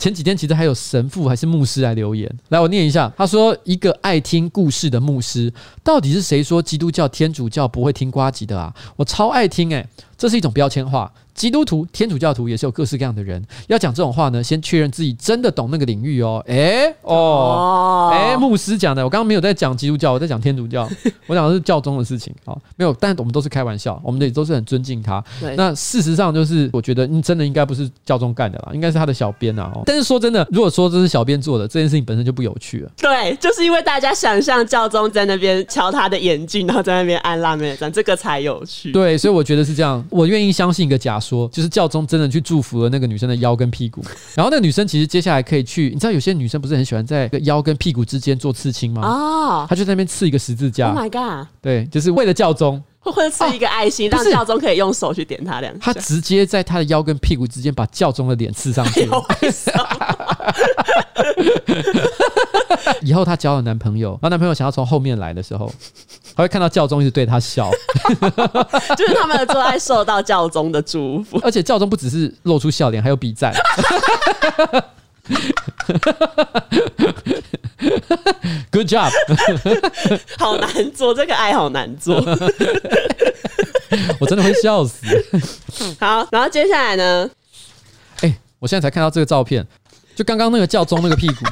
[0.05, 3.11] 前几天其实还有神父还是牧师来留言，来我念一下。
[3.17, 5.51] 他说：“一个爱听故事的牧师，
[5.83, 8.71] 到底是谁说基督教、天主教不会听瓜吉的啊？
[8.97, 9.89] 我超爱听诶、
[10.25, 13.45] 这是一种标签化。”基督徒、天主教徒也是有各式各样的人。
[13.67, 16.41] 要讲这种话呢，先确认自己真的懂那个领域哦。
[16.47, 20.89] 诶、欸、哦，诶、欸，牧师讲的，我刚刚没有在讲基督教，我在讲天主教，
[21.27, 22.33] 我讲的是教宗的事情。
[22.45, 25.23] 哦，没有，但是我们都是开玩笑，我们也都是很尊敬他。
[25.57, 29.73] 那事实上就是，我觉得你真的应该不是教宗干的啦，应该是他的小编啊。
[29.85, 32.91] 但是说真的，如果说这是小编做的，这件事情本身就不有趣了。
[32.97, 38.93] 对，就是因为大家想象教宗在那边敲他的眼镜，然后在那边按辣妹赞，这个才有趣。
[38.93, 42.05] 对，所以我觉得是这样，我愿意相信一个假说，就是教宗。
[42.07, 44.01] 真的去祝福了那个女生的腰跟屁股，
[44.37, 49.03] 然后那个女生其实接下来可以去，你知道有些女生不是很喜欢在腰跟屁股之间做刺青吗？
[49.03, 50.91] 哦，她就在那边刺一个十字架。
[50.91, 51.49] Oh my god！
[51.61, 52.81] 对，就是为了教宗，
[53.13, 55.93] 或者是一个爱心，让教宗可以用手去点他两下。
[55.93, 59.09] 他直接在他的腰跟屁股之间把教宗的脸刺上去。
[63.03, 65.71] 以后她交了男朋友，然后男朋友想要从后面来的时候。
[66.37, 67.71] 他会看到教宗一直对他笑，
[68.99, 73.55] 就是他们的做爱受到教宗的祝福，而且教宗不只是露出笑脸，还有比赞。
[78.71, 79.11] Good job，
[80.39, 82.17] 好难做这个爱，好难做，
[84.21, 85.07] 我真的会笑死。
[86.01, 87.31] 好，然后接下来呢？
[88.21, 89.67] 哎、欸，我现在才看到这个照片，
[90.15, 91.47] 就刚刚那个教宗那个屁股，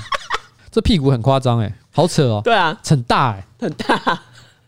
[0.71, 2.43] 这屁股很夸张哎，好扯哦。
[2.45, 4.21] 对啊，很大哎，很大。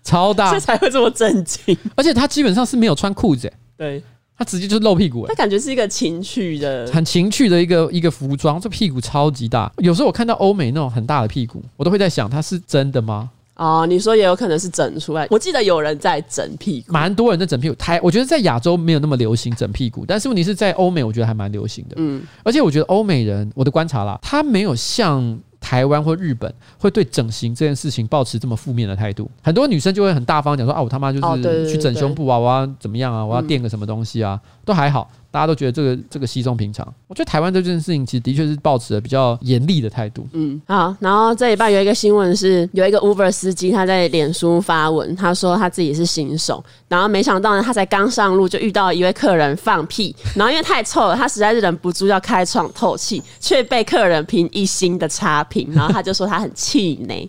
[0.05, 1.75] 超大，这才会这么震惊。
[1.97, 4.03] 而且他基本上是没有穿裤子，对，
[4.37, 8.61] 他直接就是露屁股，他感觉是一个情趣的，很情趣的一个一个服装。
[8.61, 13.31] 这屁股超级大，有时候我看到欧美那种很大的屁股，我都会在想，它是真的吗？
[13.55, 15.29] 哦，你说也有可能是整出来。
[15.31, 17.75] 我记得有人在整屁股，蛮多人在整屁股。
[17.77, 21.95] 台，我觉得在亚洲没有那么流行整屁股，但是问题是在欧美，我觉得还蛮流行的。
[21.99, 25.39] 嗯，而且我觉得欧美人，我的观察啦，他没有像。
[25.65, 35.11] 台湾或日本会对整形这件事情抱持这么负面的态度，很多女生就会很大方讲说啊，我他妈就是去整胸部啊，我要怎么样啊，我要垫个什么东西啊，都还好。
[35.35, 40.29] 大家都觉得这个这个稀松平常，我觉得台湾这件事情其实的确是抱持了比较严厉的态度。
[40.31, 57.29] 嗯，好，然后这礼拜有一个新闻是，有一个 Uber 司机他在脸书发文，他说他自己是新手，然后没想到呢，他才刚上路就遇到一位客人放屁，然后因为太臭了，他实在是忍不住要开窗透气，却被客人评一星的差评，然后他就说他很气馁。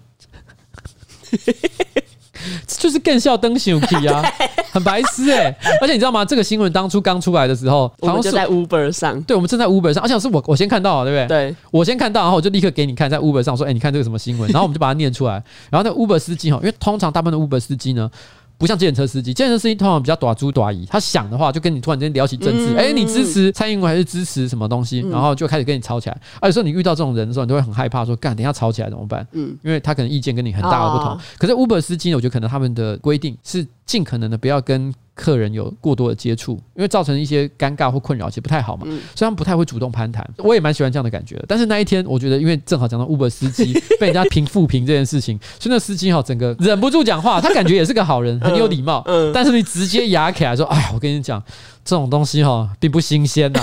[2.67, 4.23] 就是更笑灯熊皮啊，
[4.71, 5.57] 很白痴哎、欸！
[5.81, 6.23] 而且你知道吗？
[6.25, 11.51] 这个新闻当初刚出来的时候，我们就在 Uber 上，对，我们正在 Uber 上，而且是我我先看到，对不对？
[11.51, 14.49] 对，我先看到，然后我就立刻给你看，在 Uber 上说，哎、欸，你看这个什么新闻？
[14.51, 15.41] 然后我们就把它念出来。
[15.69, 18.09] 然后那 Uber 司机哈，因为通常大部分的 Uber 司机呢，
[18.57, 26.21] 不像计程车司机，计程车司机通常比较短租短移，他想的话就跟你突然间聊起政治，哎、嗯欸，你支持蔡英文还是支持什么东西，然后就开始跟你吵起来。
[26.39, 29.27] 而有时候你遇到这种人的时候，你都会很害怕，说干，等一下吵起来怎么办？
[29.33, 31.13] 嗯，因为他可能意见跟你很大的不同。
[31.13, 34.93] 哦、可是 Uber 司机呢，我觉得可能他们的规定是尽可能的不要跟。
[35.17, 38.85] 客人有过多的接触，因为造成一些尴尬或困扰，其实不太好嘛。
[38.85, 40.29] 所以他们不太会主动攀谈。
[40.39, 41.45] 我也蛮喜欢这样的感觉的。
[41.47, 47.39] 但是那一天，我觉得因为正好讲到 Uber 司机被人家评负评这件事情，所以那司机哈整个忍不住讲话。
[47.39, 49.01] 他感觉也是个好人，很有礼貌。
[49.05, 49.31] 嗯。
[49.31, 51.41] 但是你直接压起来说：“哎，我跟你讲，
[51.85, 53.61] 这种东西哈并不新鲜呐。”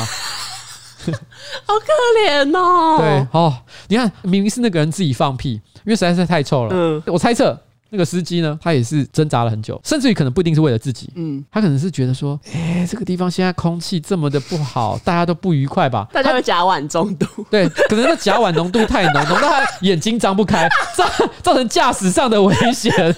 [1.04, 2.96] 好可怜哦。
[2.96, 3.54] 对哦，
[3.88, 5.50] 你看，明明是那个人自己放屁，
[5.84, 6.70] 因为实在是太臭了。
[6.72, 7.02] 嗯。
[7.08, 7.60] 我猜测。
[7.94, 16.08] 那个司机呢，他也是挣扎了很久，甚至于可能不一定是为了自己，嗯，他可能是觉得说，哎、欸，这个地方现在空气这么的不好，大家都不愉快吧？
[16.10, 21.04] 大家会甲烷中毒， 对，可能那甲烷浓度太浓，浓到他眼睛张不开，造
[21.42, 22.90] 造成驾驶上的危险，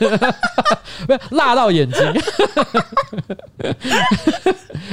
[1.06, 2.00] 不是辣到眼睛。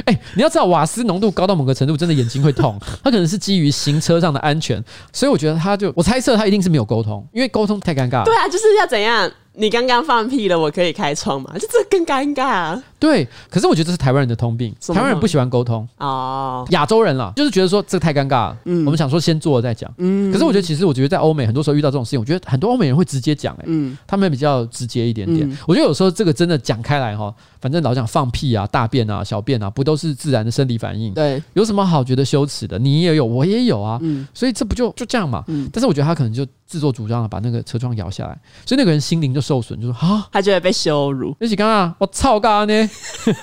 [0.06, 2.80] 哎、欸，你要知道，瓦斯浓度高到某个程度，真的眼睛会痛。
[3.04, 8.26] 他可能是基于行车上的安全，所以我觉得他就，我猜测他一定是没有沟通，因为沟通太尴尬了。
[8.26, 9.30] 对啊，就是要怎样？
[9.54, 11.52] 你刚刚放屁了，我可以开窗吗？
[11.58, 12.84] 就这更尴尬啊。
[12.98, 14.74] 对，可是我觉得这是台湾人的通病。
[14.88, 18.58] 台湾人不喜欢沟通哦，亚洲人啦，就是觉得说这个太尴尬了。
[18.66, 19.92] 嗯，我们想说先做了再讲。
[19.98, 23.56] 嗯，可是我觉得其实我觉得在欧美很多时候遇到这种事情，我觉得很多欧美人会直接讲。
[23.56, 25.50] 哎，嗯，他们比较直接一点点。
[25.50, 31.12] 嗯，我觉得有时候这个真的讲开来哈，反正老讲放屁啊、大便啊、小便啊，不都是自然的生理反应？
[31.14, 32.78] 对，有什么好觉得羞耻的？
[32.78, 33.98] 你也有，我也有啊。
[34.04, 35.44] 嗯，所以这不就就这样嘛？
[35.48, 41.36] 嗯，但是我觉得他可能就自作主张的把那个车窗摇下来，所以那个人心灵就受损，就说啊，他觉得被羞辱。
[41.40, 42.90] 那起刚啊我操干呢？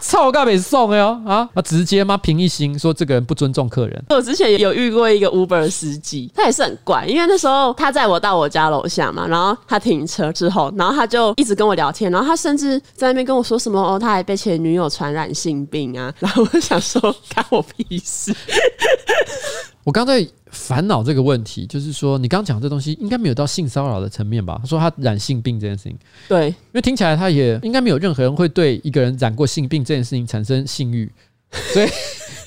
[0.00, 1.46] 操，干被送哎哟啊！
[1.52, 2.16] 他直接吗？
[2.16, 4.04] 平一心说这个人不尊重客人。
[4.10, 17.00] 我之前有遇过一个 Uber 司机，他也是很怪，因为那时候他载我到我家楼下嘛，然后他停车之后，然后他就一直跟我聊天，然后他甚至在那边跟我说什么哦，他还被前女友传染性病啊，然后我想说，
[17.34, 18.32] 干我屁事。
[19.88, 24.58] 我刚在烦恼这个问题，就是说你刚讲这东西应该没有到性骚扰的层面吧？
[24.60, 25.96] 他说他染性病这件事情，
[26.28, 31.10] 对，因为听起来他也应该没有任何人会对一个人染过性病这件事情产生性欲，
[31.72, 31.88] 所以。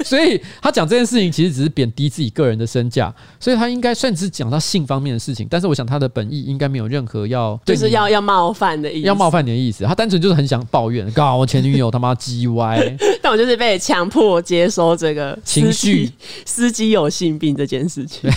[0.03, 16.11] 所以他讲这件事情其实只是贬低自己个人的身价，所以他应该算是讲到性方面的事情，但是我想他的本意应该没有任何要就是要要冒犯的意思，要冒犯你的意思，他单纯就是很想抱怨，搞我前女友他妈鸡歪， 但我就是被强迫接收这个情绪，
[16.45, 18.27] 司机有性病这件事情。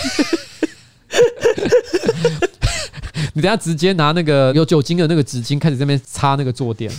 [3.32, 6.92] 你等下直接拿那个有酒精的那个纸巾开始在那边擦那个坐垫，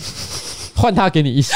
[0.74, 1.54] 换他给你一星。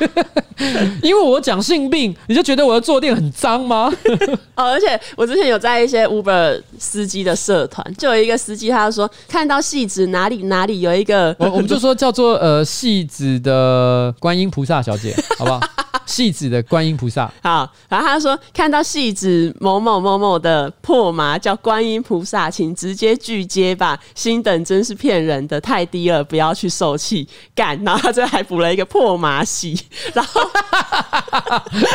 [1.02, 3.92] 因为我讲性病，你就觉得我的坐垫很脏吗？
[4.56, 15.60] 哦，而且我之前有在一些 Uber 司机的社团，就有一个司机，他就说看到戏子哪里哪里有一个，我我们就说叫做呃戏子的观音菩萨小姐，好不好？
[16.10, 27.80] 汐止的观音菩萨，好，然后他说看到戏子某某某某的破麻叫观音菩萨，请直接拒接吧，星等真是骗人的，太低了，不要去受气干。
[27.84, 29.80] 然后他这还补了一个破麻戏，
[30.12, 30.40] 然后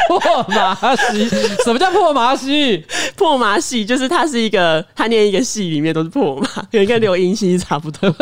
[0.07, 1.27] 破麻戏，
[1.65, 2.85] 什么叫破麻戏？
[3.17, 8.09] 破麻戏就是他是一个，他念一个戏里面都是破麻，跟刘英熙差不多。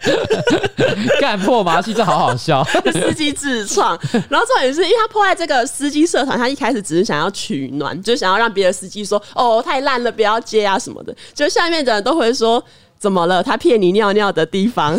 [1.20, 2.64] 干破麻戏，这好好笑。
[2.92, 12.62] 司机自创，然后重点是因为他破坏这个司机社团，他一开始只是想要取暖，就想要让别的司机说：“哦，太烂了，不要接啊什么的。”就下面的人都会说
[12.98, 13.42] ：“怎么了？
[13.42, 14.96] 他骗你尿尿的地方。”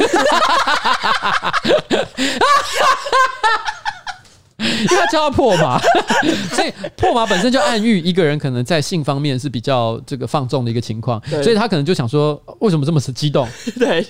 [4.62, 5.80] 因为他叫他破麻，
[6.54, 13.48] 所以破麻本身就暗喻一个人可能在性方面是比较这个放纵的一个情况，所以他可能就想说，为什么这么激动？
[13.78, 14.06] 对，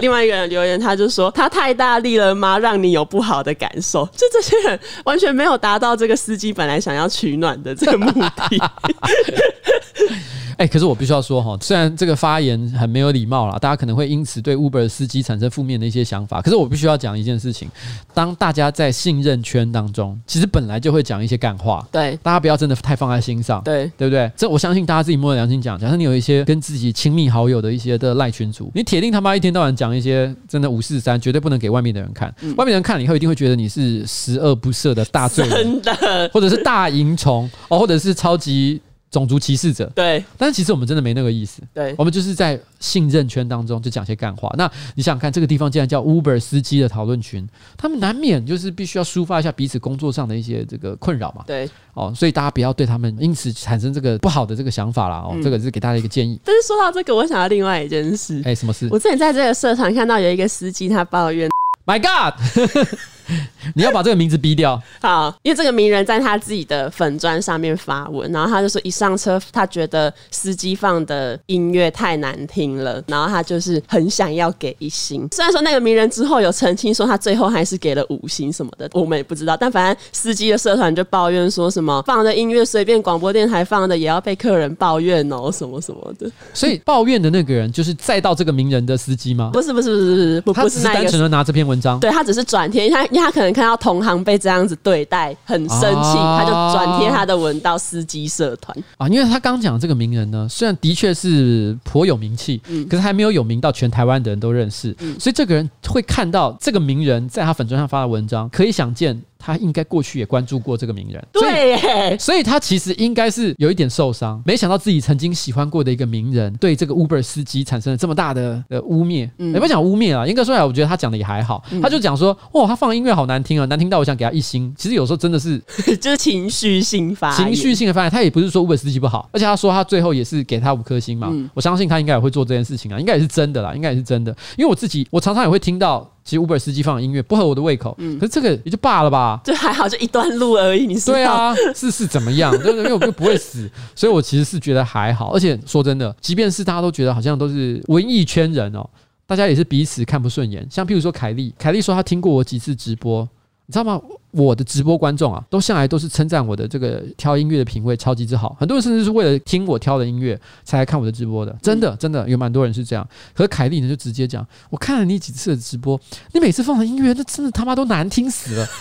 [0.00, 2.58] 另外一个人留言，他就说他太大力了吗？
[2.58, 4.06] 让你有不好的感受？
[4.16, 8.60] 就这些人完全没有达到这个司机本来想要取暖的这个目的。
[10.58, 16.40] 哎、欸，可是我必须要说哈，虽然这个发言很没有礼貌啦，大家可能会因此对 Uber 司机产生负面的一些想法。
[16.40, 17.68] 可是我必须要讲一件事情：
[18.14, 21.86] 当大家在信任圈当中，其实本来就会讲一些干话。
[21.92, 23.62] 对，大家不要真的太放在心上。
[23.64, 24.32] 对，对不对？
[24.34, 25.78] 这我相信大家自己摸着良心讲。
[25.78, 32.34] 假设你有一些跟自己亲密好友的一些的赖群主，你铁定他妈一天到晚讲一些真的五四三，绝对不能给外面的人看。
[32.40, 38.80] 嗯、外面人看了以后，一定会觉得你是十恶不赦的大罪人，真的，或者是大淫虫哦，或者是超级。
[39.10, 44.52] 种族歧视者，对，但是其实我们真的没那个意思，对，我们就是在信任圈当中就讲些干话。
[44.58, 55.16] 那你想想看，这个地方竟然叫 Uber 司机的讨论群，他们难免就是必须要抒发一下彼此工作上的一些这个困扰嘛，对，哦，所以大家不要对他们因此产生这个不好的这个想法啦。
[55.16, 56.38] 哦，嗯、这个是给大家一个建议。
[56.44, 58.88] 但是说到这个，我想到另外一件事，哎、欸，什么事？
[58.90, 61.48] 我之前在这个社团看到有一个司机，他抱怨
[61.86, 62.34] ，My God。
[63.74, 64.80] 你要把这个名字逼掉。
[65.00, 75.28] 好，因为这个名人在他自己的粉砖上面发文，然后他就说一上车，他觉得司机放的音乐太难听了，然后他就是很想要给一星。
[75.32, 79.56] 虽然说那个名人之后有澄清说他最后还是给了五星什么的，我们也不知道。
[79.56, 86.30] 但反正司机的社团就抱怨说什么放的音乐随便广播电台放的也要被客人抱怨哦，什么什么的。
[86.54, 89.50] 所以抱怨的那个人就是再到这个名人的司机吗？
[89.52, 93.56] 不是不是不是不是不，他只是单纯的拿这篇文章，对，他只是转贴，他因为他可能。
[93.56, 99.08] 看到同行被这样子对待，很生气，啊、他就转贴他的文到司机社团啊。
[99.08, 109.22] 因为他刚讲这个名人呢，虽然的确是颇有名气，嗯，可是还没有有名到全台湾的人都认识，嗯，所以这个人会看到这个名人在他粉砖上发的文章，可以想见。
[109.46, 119.30] 他应该过去也关注过这个名人，对耶，所以他其实应该是有一点受伤，没想到自己曾经喜欢过的一个名人，对这个 Uber 司机产生了这么大的的污蔑。
[119.38, 124.74] 嗯，也不讲污蔑啊，应该说来，我觉得他讲的也还好，他就讲说，哇，他放音乐好难听啊，难听到我想给他一星。
[124.76, 125.62] 其实有时候真的是，
[126.00, 136.10] 就是情绪性发情绪性的发言，他也不是说 Uber 司机不好，而且他说他最后也是给他五颗星嘛，我相信他应该也会做这件事情啊，应该也是真的啦，应该也是真的，因为我自己我常常也会听到。
[136.26, 140.84] 其实 Uber 司机放的音乐不合我的胃口，嗯，可是这个也就罢了吧，就还好，就一段路而已。
[140.84, 142.50] 你说对啊，是 是怎么样？
[142.58, 145.32] 对，因为我就不会死，所以我其实是觉得还好。
[145.32, 148.84] 而且说真的，即便是大家都觉得好像都是文艺圈人哦，
[149.24, 150.66] 大家也是彼此看不顺眼。
[150.68, 153.26] 像譬如说凯莉，凯莉说她听过我几次直播。
[153.66, 154.00] 你知道吗？
[154.30, 158.54] 我的直播观众啊，都向来都是称赞我的这个挑音乐的品味超级之好。
[158.60, 161.56] 很多人甚至是为了听我挑的音乐才来看我的直播的。
[161.62, 163.06] 真的，真的有蛮多人是这样。
[163.34, 165.98] 可是凯莉呢，就直接讲：我看了你几次的直播，
[166.32, 168.66] 你每次放的音乐，那真的他妈都难听死了。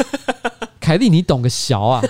[0.79, 2.01] 凯莉，你懂个小啊？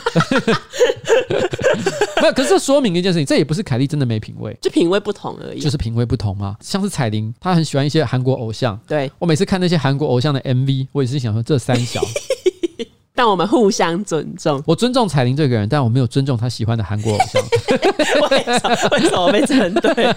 [2.22, 5.62] 没有，可是这说明一件事情，这也不是凯莉真的没品味，就品味不同而已。
[5.62, 6.58] 就是品味不同嘛。
[6.60, 8.78] 像是彩玲，她很喜欢一些韩国偶像。
[8.88, 12.02] 对，我每次看那些韩国偶像的 MV，我也是想说这三小。
[13.16, 14.62] 但我们互相尊重。
[14.68, 17.42] 我尊重彩玲这个人，但我没有尊重他喜欢的韩国偶像。
[18.30, 18.76] 为什么？
[18.92, 20.16] 为什么被针对？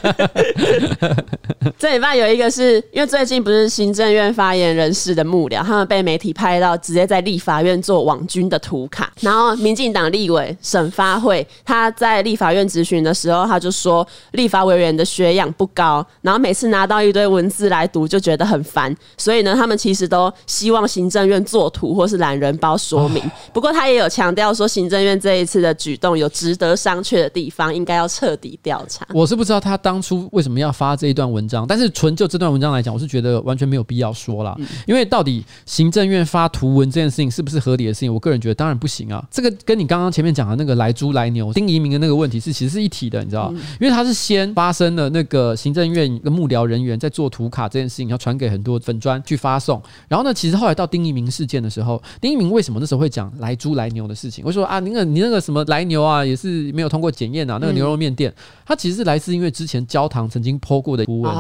[1.79, 9.13] 这礼拜有一个是因为最近不是行政院发言人士的幕僚，他们被媒体拍到直接在立法院做网军的图卡。
[9.21, 18.93] 然后民进党立委沈发会他在立法院质询的时候，他就说立法委员的学养不高，然后每次拿到一堆文字来读就觉得很烦。
[19.17, 22.77] 所以呢，他们其实都希望行政院做图或是懒人包。
[22.89, 23.23] 说明，
[23.53, 29.07] 不过他也有强调说，行政院这一次的举动有值得商榷的地方，应该要彻底调查。
[29.13, 34.57] 我是不知道他当初为什么要发这一段文章，但是纯就这段文章来讲，我是觉得完全没有必要说啦。
[34.87, 39.23] 因为到底行政院发图文这件事情是不是合理的事情，我个人觉得当然不行啊。
[39.31, 43.53] 这个跟你刚刚前面讲的那个来猪来牛丁移民的那个问题是其实是一体的，你知道？
[43.81, 53.33] 因为他是先发生了那个行政院一个幕僚人员在做图卡这件事情，要传给很多粉砖去发送，然后呢，其实后来到丁一鸣事件的时候，丁一鸣为什么那时候会讲？
[53.39, 57.59] 来猪来牛的事情，我说啊，那个你那个什么来牛啊，也是没有通过检验啊。
[57.61, 58.33] 那个牛肉面店，
[58.67, 61.33] 它其实是来自因为之前焦糖曾经 po 过的图文，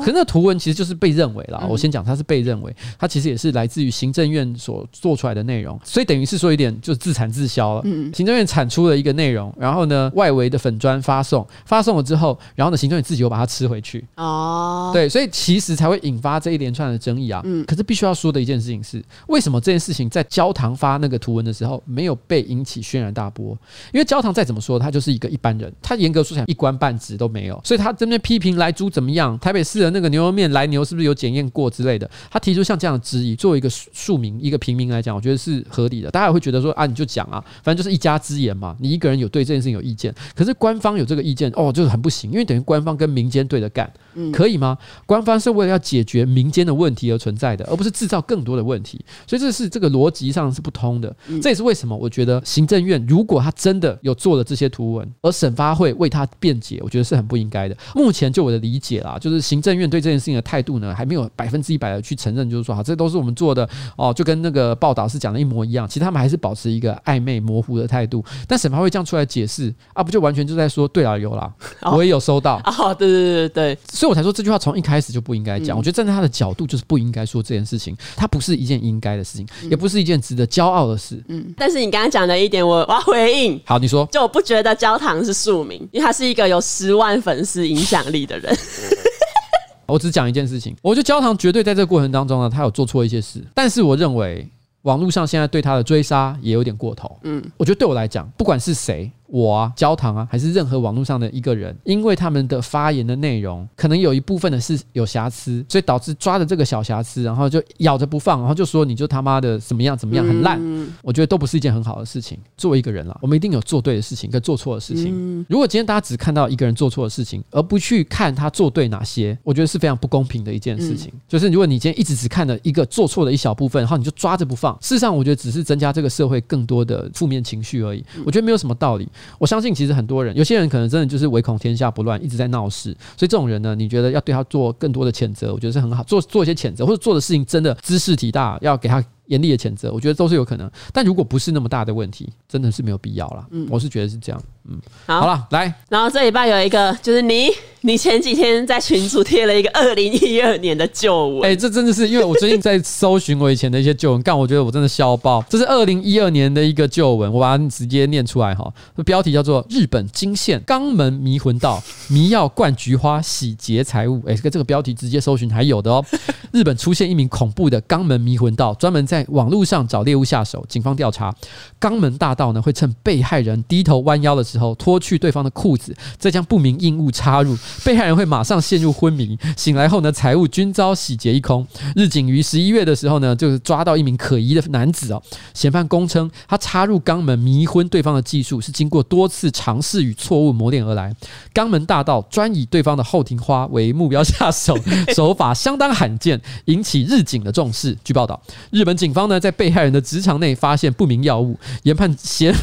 [0.00, 1.66] 可是那图文其实就是被认为了。
[1.68, 7.82] 我先讲，它是被认为，它其实也是来自于行政院所做出来的内容，所以等于是说一点就是自产自销了。
[7.84, 14.04] 嗯行政院产出了一个内容，然后呢，外围的粉砖发送，发送了之后，然后呢，行政院自己又把它吃回去。
[14.16, 17.40] 哦，对，所以其实才会引发这一连串的争议啊。
[17.44, 23.56] 嗯，可是必须要说的一件事情是，为什么这件事情在焦糖发那个图文的时候没有被引起轩然大波，
[23.92, 36.10] 因为焦糖再怎么说，他就是一个一般人，他严格说起来一官半职都没有，所以他这边批评来猪怎么样，台北市的那个牛肉面来牛是不是有检验过之类的，他提出像这样的质疑，作为一个庶民、一个平民来讲，我觉得是合理的。
[36.10, 43.90] 大家也会觉得说啊，你就讲啊，反正就是一家之言嘛，你一个人有对这件事情有意见，可是官方有这个意见哦，就是很不行，因为等于官方跟民间对着干，
[44.32, 44.76] 可以吗？
[45.06, 57.76] 官方是为了要解决民间的问题而存在的，而不是制造更多的问题，所以这是这个逻辑上是不通的，这也是为什么我觉得行政院如果他真的有做了这些图文，而审发会为他辩解，我觉得是很不应该的。
[57.94, 63.66] 目前就我的理解啦，就是行政院对这件事情的态度呢，还没有百分之一百的去承认，就是说，好，这都是我们做的
[63.96, 65.88] 哦，就跟那个报道是讲的一模一样。
[65.88, 68.22] 其实他们还是保持一个暧昧模糊的态度。
[68.46, 71.52] 但审发会这样出来解释啊，不就完全就在说，对啊，有啦，
[71.82, 75.76] 我也有收到啊、哦哦，对对对对，所以我才说这句话从一开始就不应该讲。
[75.76, 81.22] 嗯、我觉得站在他的角度，就是不应该说这件事情，它不是一件应该的事情，嗯、也不是一件值得骄傲的事。
[81.28, 83.60] 嗯，但是你刚刚讲的一点，我 我要回应。
[83.64, 88.56] 好，你说，就我不觉得焦糖是庶民，因为他是一个有十万粉丝影响力的人。
[89.86, 94.48] 我只讲一件事情，我觉得焦糖绝对在这个过程当中呢，他有做错一些事，但是我认为
[94.82, 97.16] 网络上现在对他的追杀也有点过头。
[97.22, 99.10] 嗯，我觉得对我来讲，不管是谁。
[99.28, 112.38] 我啊，焦糖啊，还是任何网络上的一个人，因为他们的发言的内容可能有一部分的是有瑕疵，所以导致抓着这个小瑕疵，然后就咬着不放，然后就说你就他妈的怎么样怎么样很烂，嗯、我觉得都不是一件很好的事情。
[112.56, 115.12] 作为一个人啦，我们一定有做对的事情跟做错的事情。
[115.12, 121.10] 嗯、如果今天大家只看到一个人做错的事情，而不去看他做对哪些，我觉得是非常不公平的一件事情。
[121.14, 128.04] 嗯、就是如果你今天一直只看了一个做错的一小部分，然后你就抓着不放，事实上我觉得只是增加这个社会更多的负面情绪而已。
[128.24, 129.08] 我觉得没有什么道理。
[129.38, 132.90] 我相信，其实很多人，有些人可能真的就是唯恐天下不乱，一直在闹事。
[133.16, 140.70] 所以这种人呢，你觉得要对他做更多的谴责，我觉得是很好，做做一些谴责，或者做的事情真的知识体大，要给他严厉的谴责，我觉得都是有可能。
[140.92, 143.46] 但如果不是那么大的问题，真的是没有必要了。
[143.50, 144.42] 嗯，我是觉得是这样。
[144.68, 147.50] 嗯，好，好了，来，然后这礼拜有一个，就是你，
[147.82, 151.44] 你前几天在群组贴了一个二零一二年的旧闻。
[151.44, 155.40] 哎、欸，这真的是因为我最近在搜寻我以前的一些旧闻，干，我觉得我真的笑爆。
[155.48, 158.72] 这是二零一二年的一个旧闻，我把它直接念出来哈。
[159.04, 164.16] 标题叫做《日本惊现肛门迷魂道，迷药灌菊花洗劫财物》。
[164.28, 166.04] 哎，这个这个标题直接搜寻还有的哦。
[166.50, 170.64] 日本出现一名恐怖的肛门迷魂道，专门在在网络上找猎物下手。
[170.68, 171.34] 警方调查，
[171.80, 181.66] 肛门大盗呢会趁被害人低头弯腰的时候脱去对方的裤子，再将不明硬物插入，被害人会马上陷入昏迷，醒来后呢，财物均遭洗劫一空。
[181.94, 185.22] 日警于十一月的时候呢，就是抓到一名可疑的男子哦。
[185.54, 191.14] 嫌犯供称，他插入肛门迷昏对方的技术是经过多次尝试与错误磨练而来。
[191.54, 194.76] 肛门大盗专以对方的后庭花为目标下手，
[195.14, 197.96] 手法相当罕见，引起日警的重视。
[198.04, 198.40] 据报道，
[198.70, 202.54] 日本警方呢在被害人的直肠内发现不明药物，研判嫌。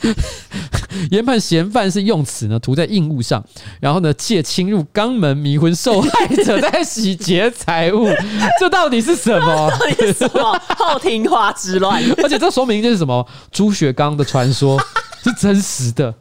[1.10, 3.44] 研判嫌犯是用此呢涂在硬物上，
[3.80, 8.08] 然后呢借侵入肛门迷昏受害者，在洗劫财物。
[8.60, 9.70] 这到底是什么？
[9.70, 12.02] 到底是什么后庭花之乱？
[12.22, 13.26] 而且这说明就是什么？
[13.50, 14.80] 朱雪刚的传说
[15.24, 16.14] 是真实的。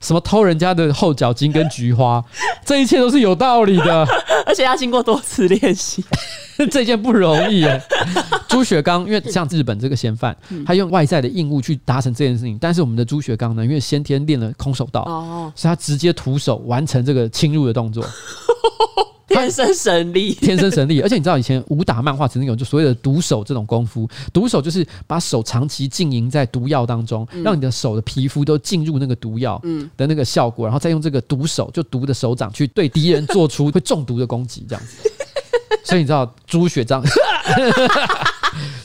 [0.00, 2.22] 什么偷人家的后脚筋跟菊花，
[2.64, 4.06] 这一切都是有道理的，
[4.46, 6.04] 而且要经过多次练习，
[6.70, 7.82] 这件不容易耶。
[8.48, 10.36] 猪血糕，因为像日本这个嫌犯，
[10.66, 15.04] 他用外在的硬物去达成这件事情，但是我们的朱雪刚呢，因为先天练了空手道，
[15.54, 18.04] 所以他直接徒手完成这个侵入的动作。
[19.40, 29.60] 天生神力， 天生神力，而且你知道以前武打漫画曾经有就所谓的毒手这种功夫，毒手就是把手长期浸淫在毒药当中，让你的手的皮肤都进入那个毒药
[29.96, 35.08] 的那个效果，然后再用这个毒手就毒的手掌去对敌人做出 会中毒的攻击，这样子。
[35.84, 37.02] 所以你知道朱雪章。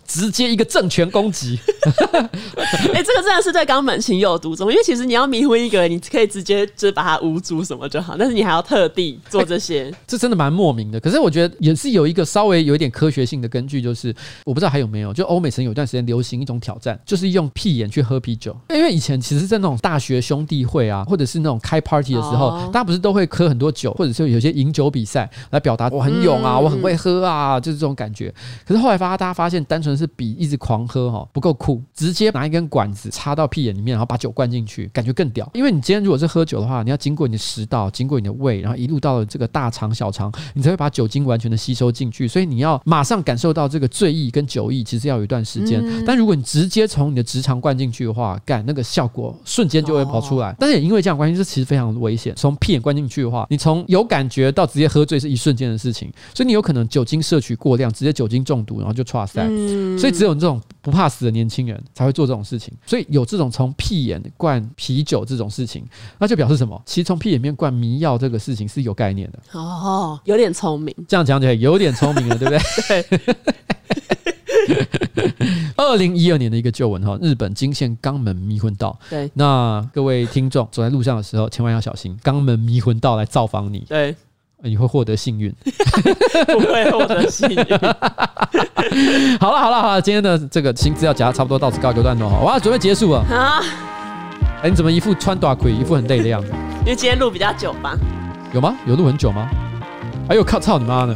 [0.07, 1.59] 直接一个正拳攻击，
[2.93, 10.99] 哎，这个真的是对肛门情有独钟，因为其实你要迷昏一个人，你可以直接就把他捂住什么就好，但是你还要特地做这些， 这真的蛮莫名的。
[10.99, 14.13] 可是我觉得也是有一个稍微有一点科学性的根据，就是
[14.45, 18.55] 我不知道还有没有，就欧美曾有一段时间流行一种挑战，就是用屁眼去喝啤酒。
[18.69, 28.33] 因为以前其实，在那种大学兄弟会啊，或者是那种开 party 的时候，大家不是都会喝很多酒，或者是有些饮酒比赛来表达我很勇啊，我很会喝啊，就是这种感觉。
[28.65, 35.49] 可是后来发，大家发现单纯是比一直狂喝哈不够酷，直接拿一根管子插到屁眼里面，然后把酒灌进去，感觉更屌。
[35.53, 42.27] 因为你今天如果是喝酒的话，你要经过你的食道，经过你的胃，然后一路到了这个大肠、小肠，你才会把酒精完全的吸收进去。
[42.27, 45.81] 所以你要马上感受到这个醉意跟酒意，其实要有一段时间。
[45.83, 50.51] 嗯、但如果你直接从你的直肠灌进去的话，干那个效果瞬间就会跑出来。
[50.51, 52.33] 哦、但是也因为这样关系，这其实非常危险。
[52.35, 59.45] 从屁眼灌进去的话，你从有感觉到直接喝醉是一瞬间的事情，所以你有可能酒精摄取过量，直接酒精中毒，然后就剉赛。
[59.49, 60.61] 嗯、所以只有这种。
[60.85, 65.83] 不怕死的年轻人才会做这种事情，所以有这种从屁眼灌啤酒这种事情，
[66.19, 66.79] 那就表示什么？
[66.85, 69.59] 其实从屁眼面灌迷药这个事情是有概念的。
[69.59, 70.95] 哦，有点聪明。
[71.07, 72.59] 这样讲起来有点聪明了，对不对？
[73.01, 73.25] 对。
[75.75, 78.97] 二零一二年的一个旧闻哈，日本惊现肛门迷魂道。
[79.09, 83.79] 对，那各位听众走在路上的时候，千万要小心，肛门迷魂道来造访你。
[83.89, 84.15] 对。
[84.63, 85.53] 你会获得幸运，
[86.47, 87.57] 不会获得幸运。
[89.39, 93.61] 好了好了好了，今天的这个新资料夹差不多到此告一个段落哈，我要准备结束了啊！
[94.63, 96.51] 哎，你怎么一副穿短裤，一副很累的样子？
[96.81, 97.95] 因为今天录比较久吧？
[98.53, 98.75] 有吗？
[98.85, 99.47] 有录很久吗？
[100.29, 101.15] 哎呦靠，操你妈呢！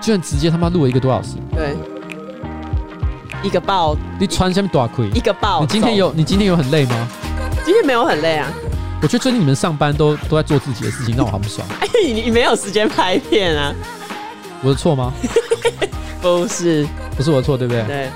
[0.00, 1.36] 居然直接他妈录了一个多小时。
[1.54, 1.76] 对，
[3.42, 5.60] 一个爆，你穿下面短裤，一个爆。
[5.60, 7.08] 你今天有你今天有很累吗？
[7.64, 8.48] 今天没有很累啊。
[9.02, 11.66] 我觉得最近你们上班都都在做自己的事情，让我好不爽。
[11.80, 13.74] 哎，你你没有时间拍片啊？
[14.62, 15.12] 我的错吗？
[16.20, 16.86] 不是，
[17.16, 17.84] 不是我的错，对不对？
[17.84, 18.10] 对。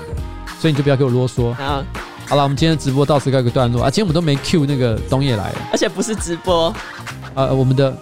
[0.59, 1.53] 所以你就不要给我啰嗦。
[1.53, 1.83] 好，
[2.27, 3.89] 好了，我们今天的直播到此告一个段落啊。
[3.89, 6.73] 今天我们都没 cue 那个东野来了，而且不是直播，
[7.35, 7.95] 呃，我们的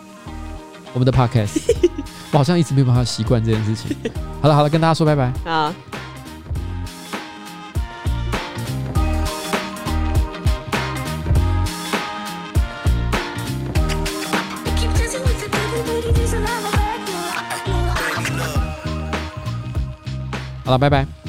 [0.93, 1.59] 我们的 podcast，
[2.31, 3.95] 我好像一直没有办法习惯这件事情。
[4.41, 5.31] 好了好了，跟大家说拜拜。
[5.45, 5.73] 好。
[20.69, 21.28] 好了，拜拜。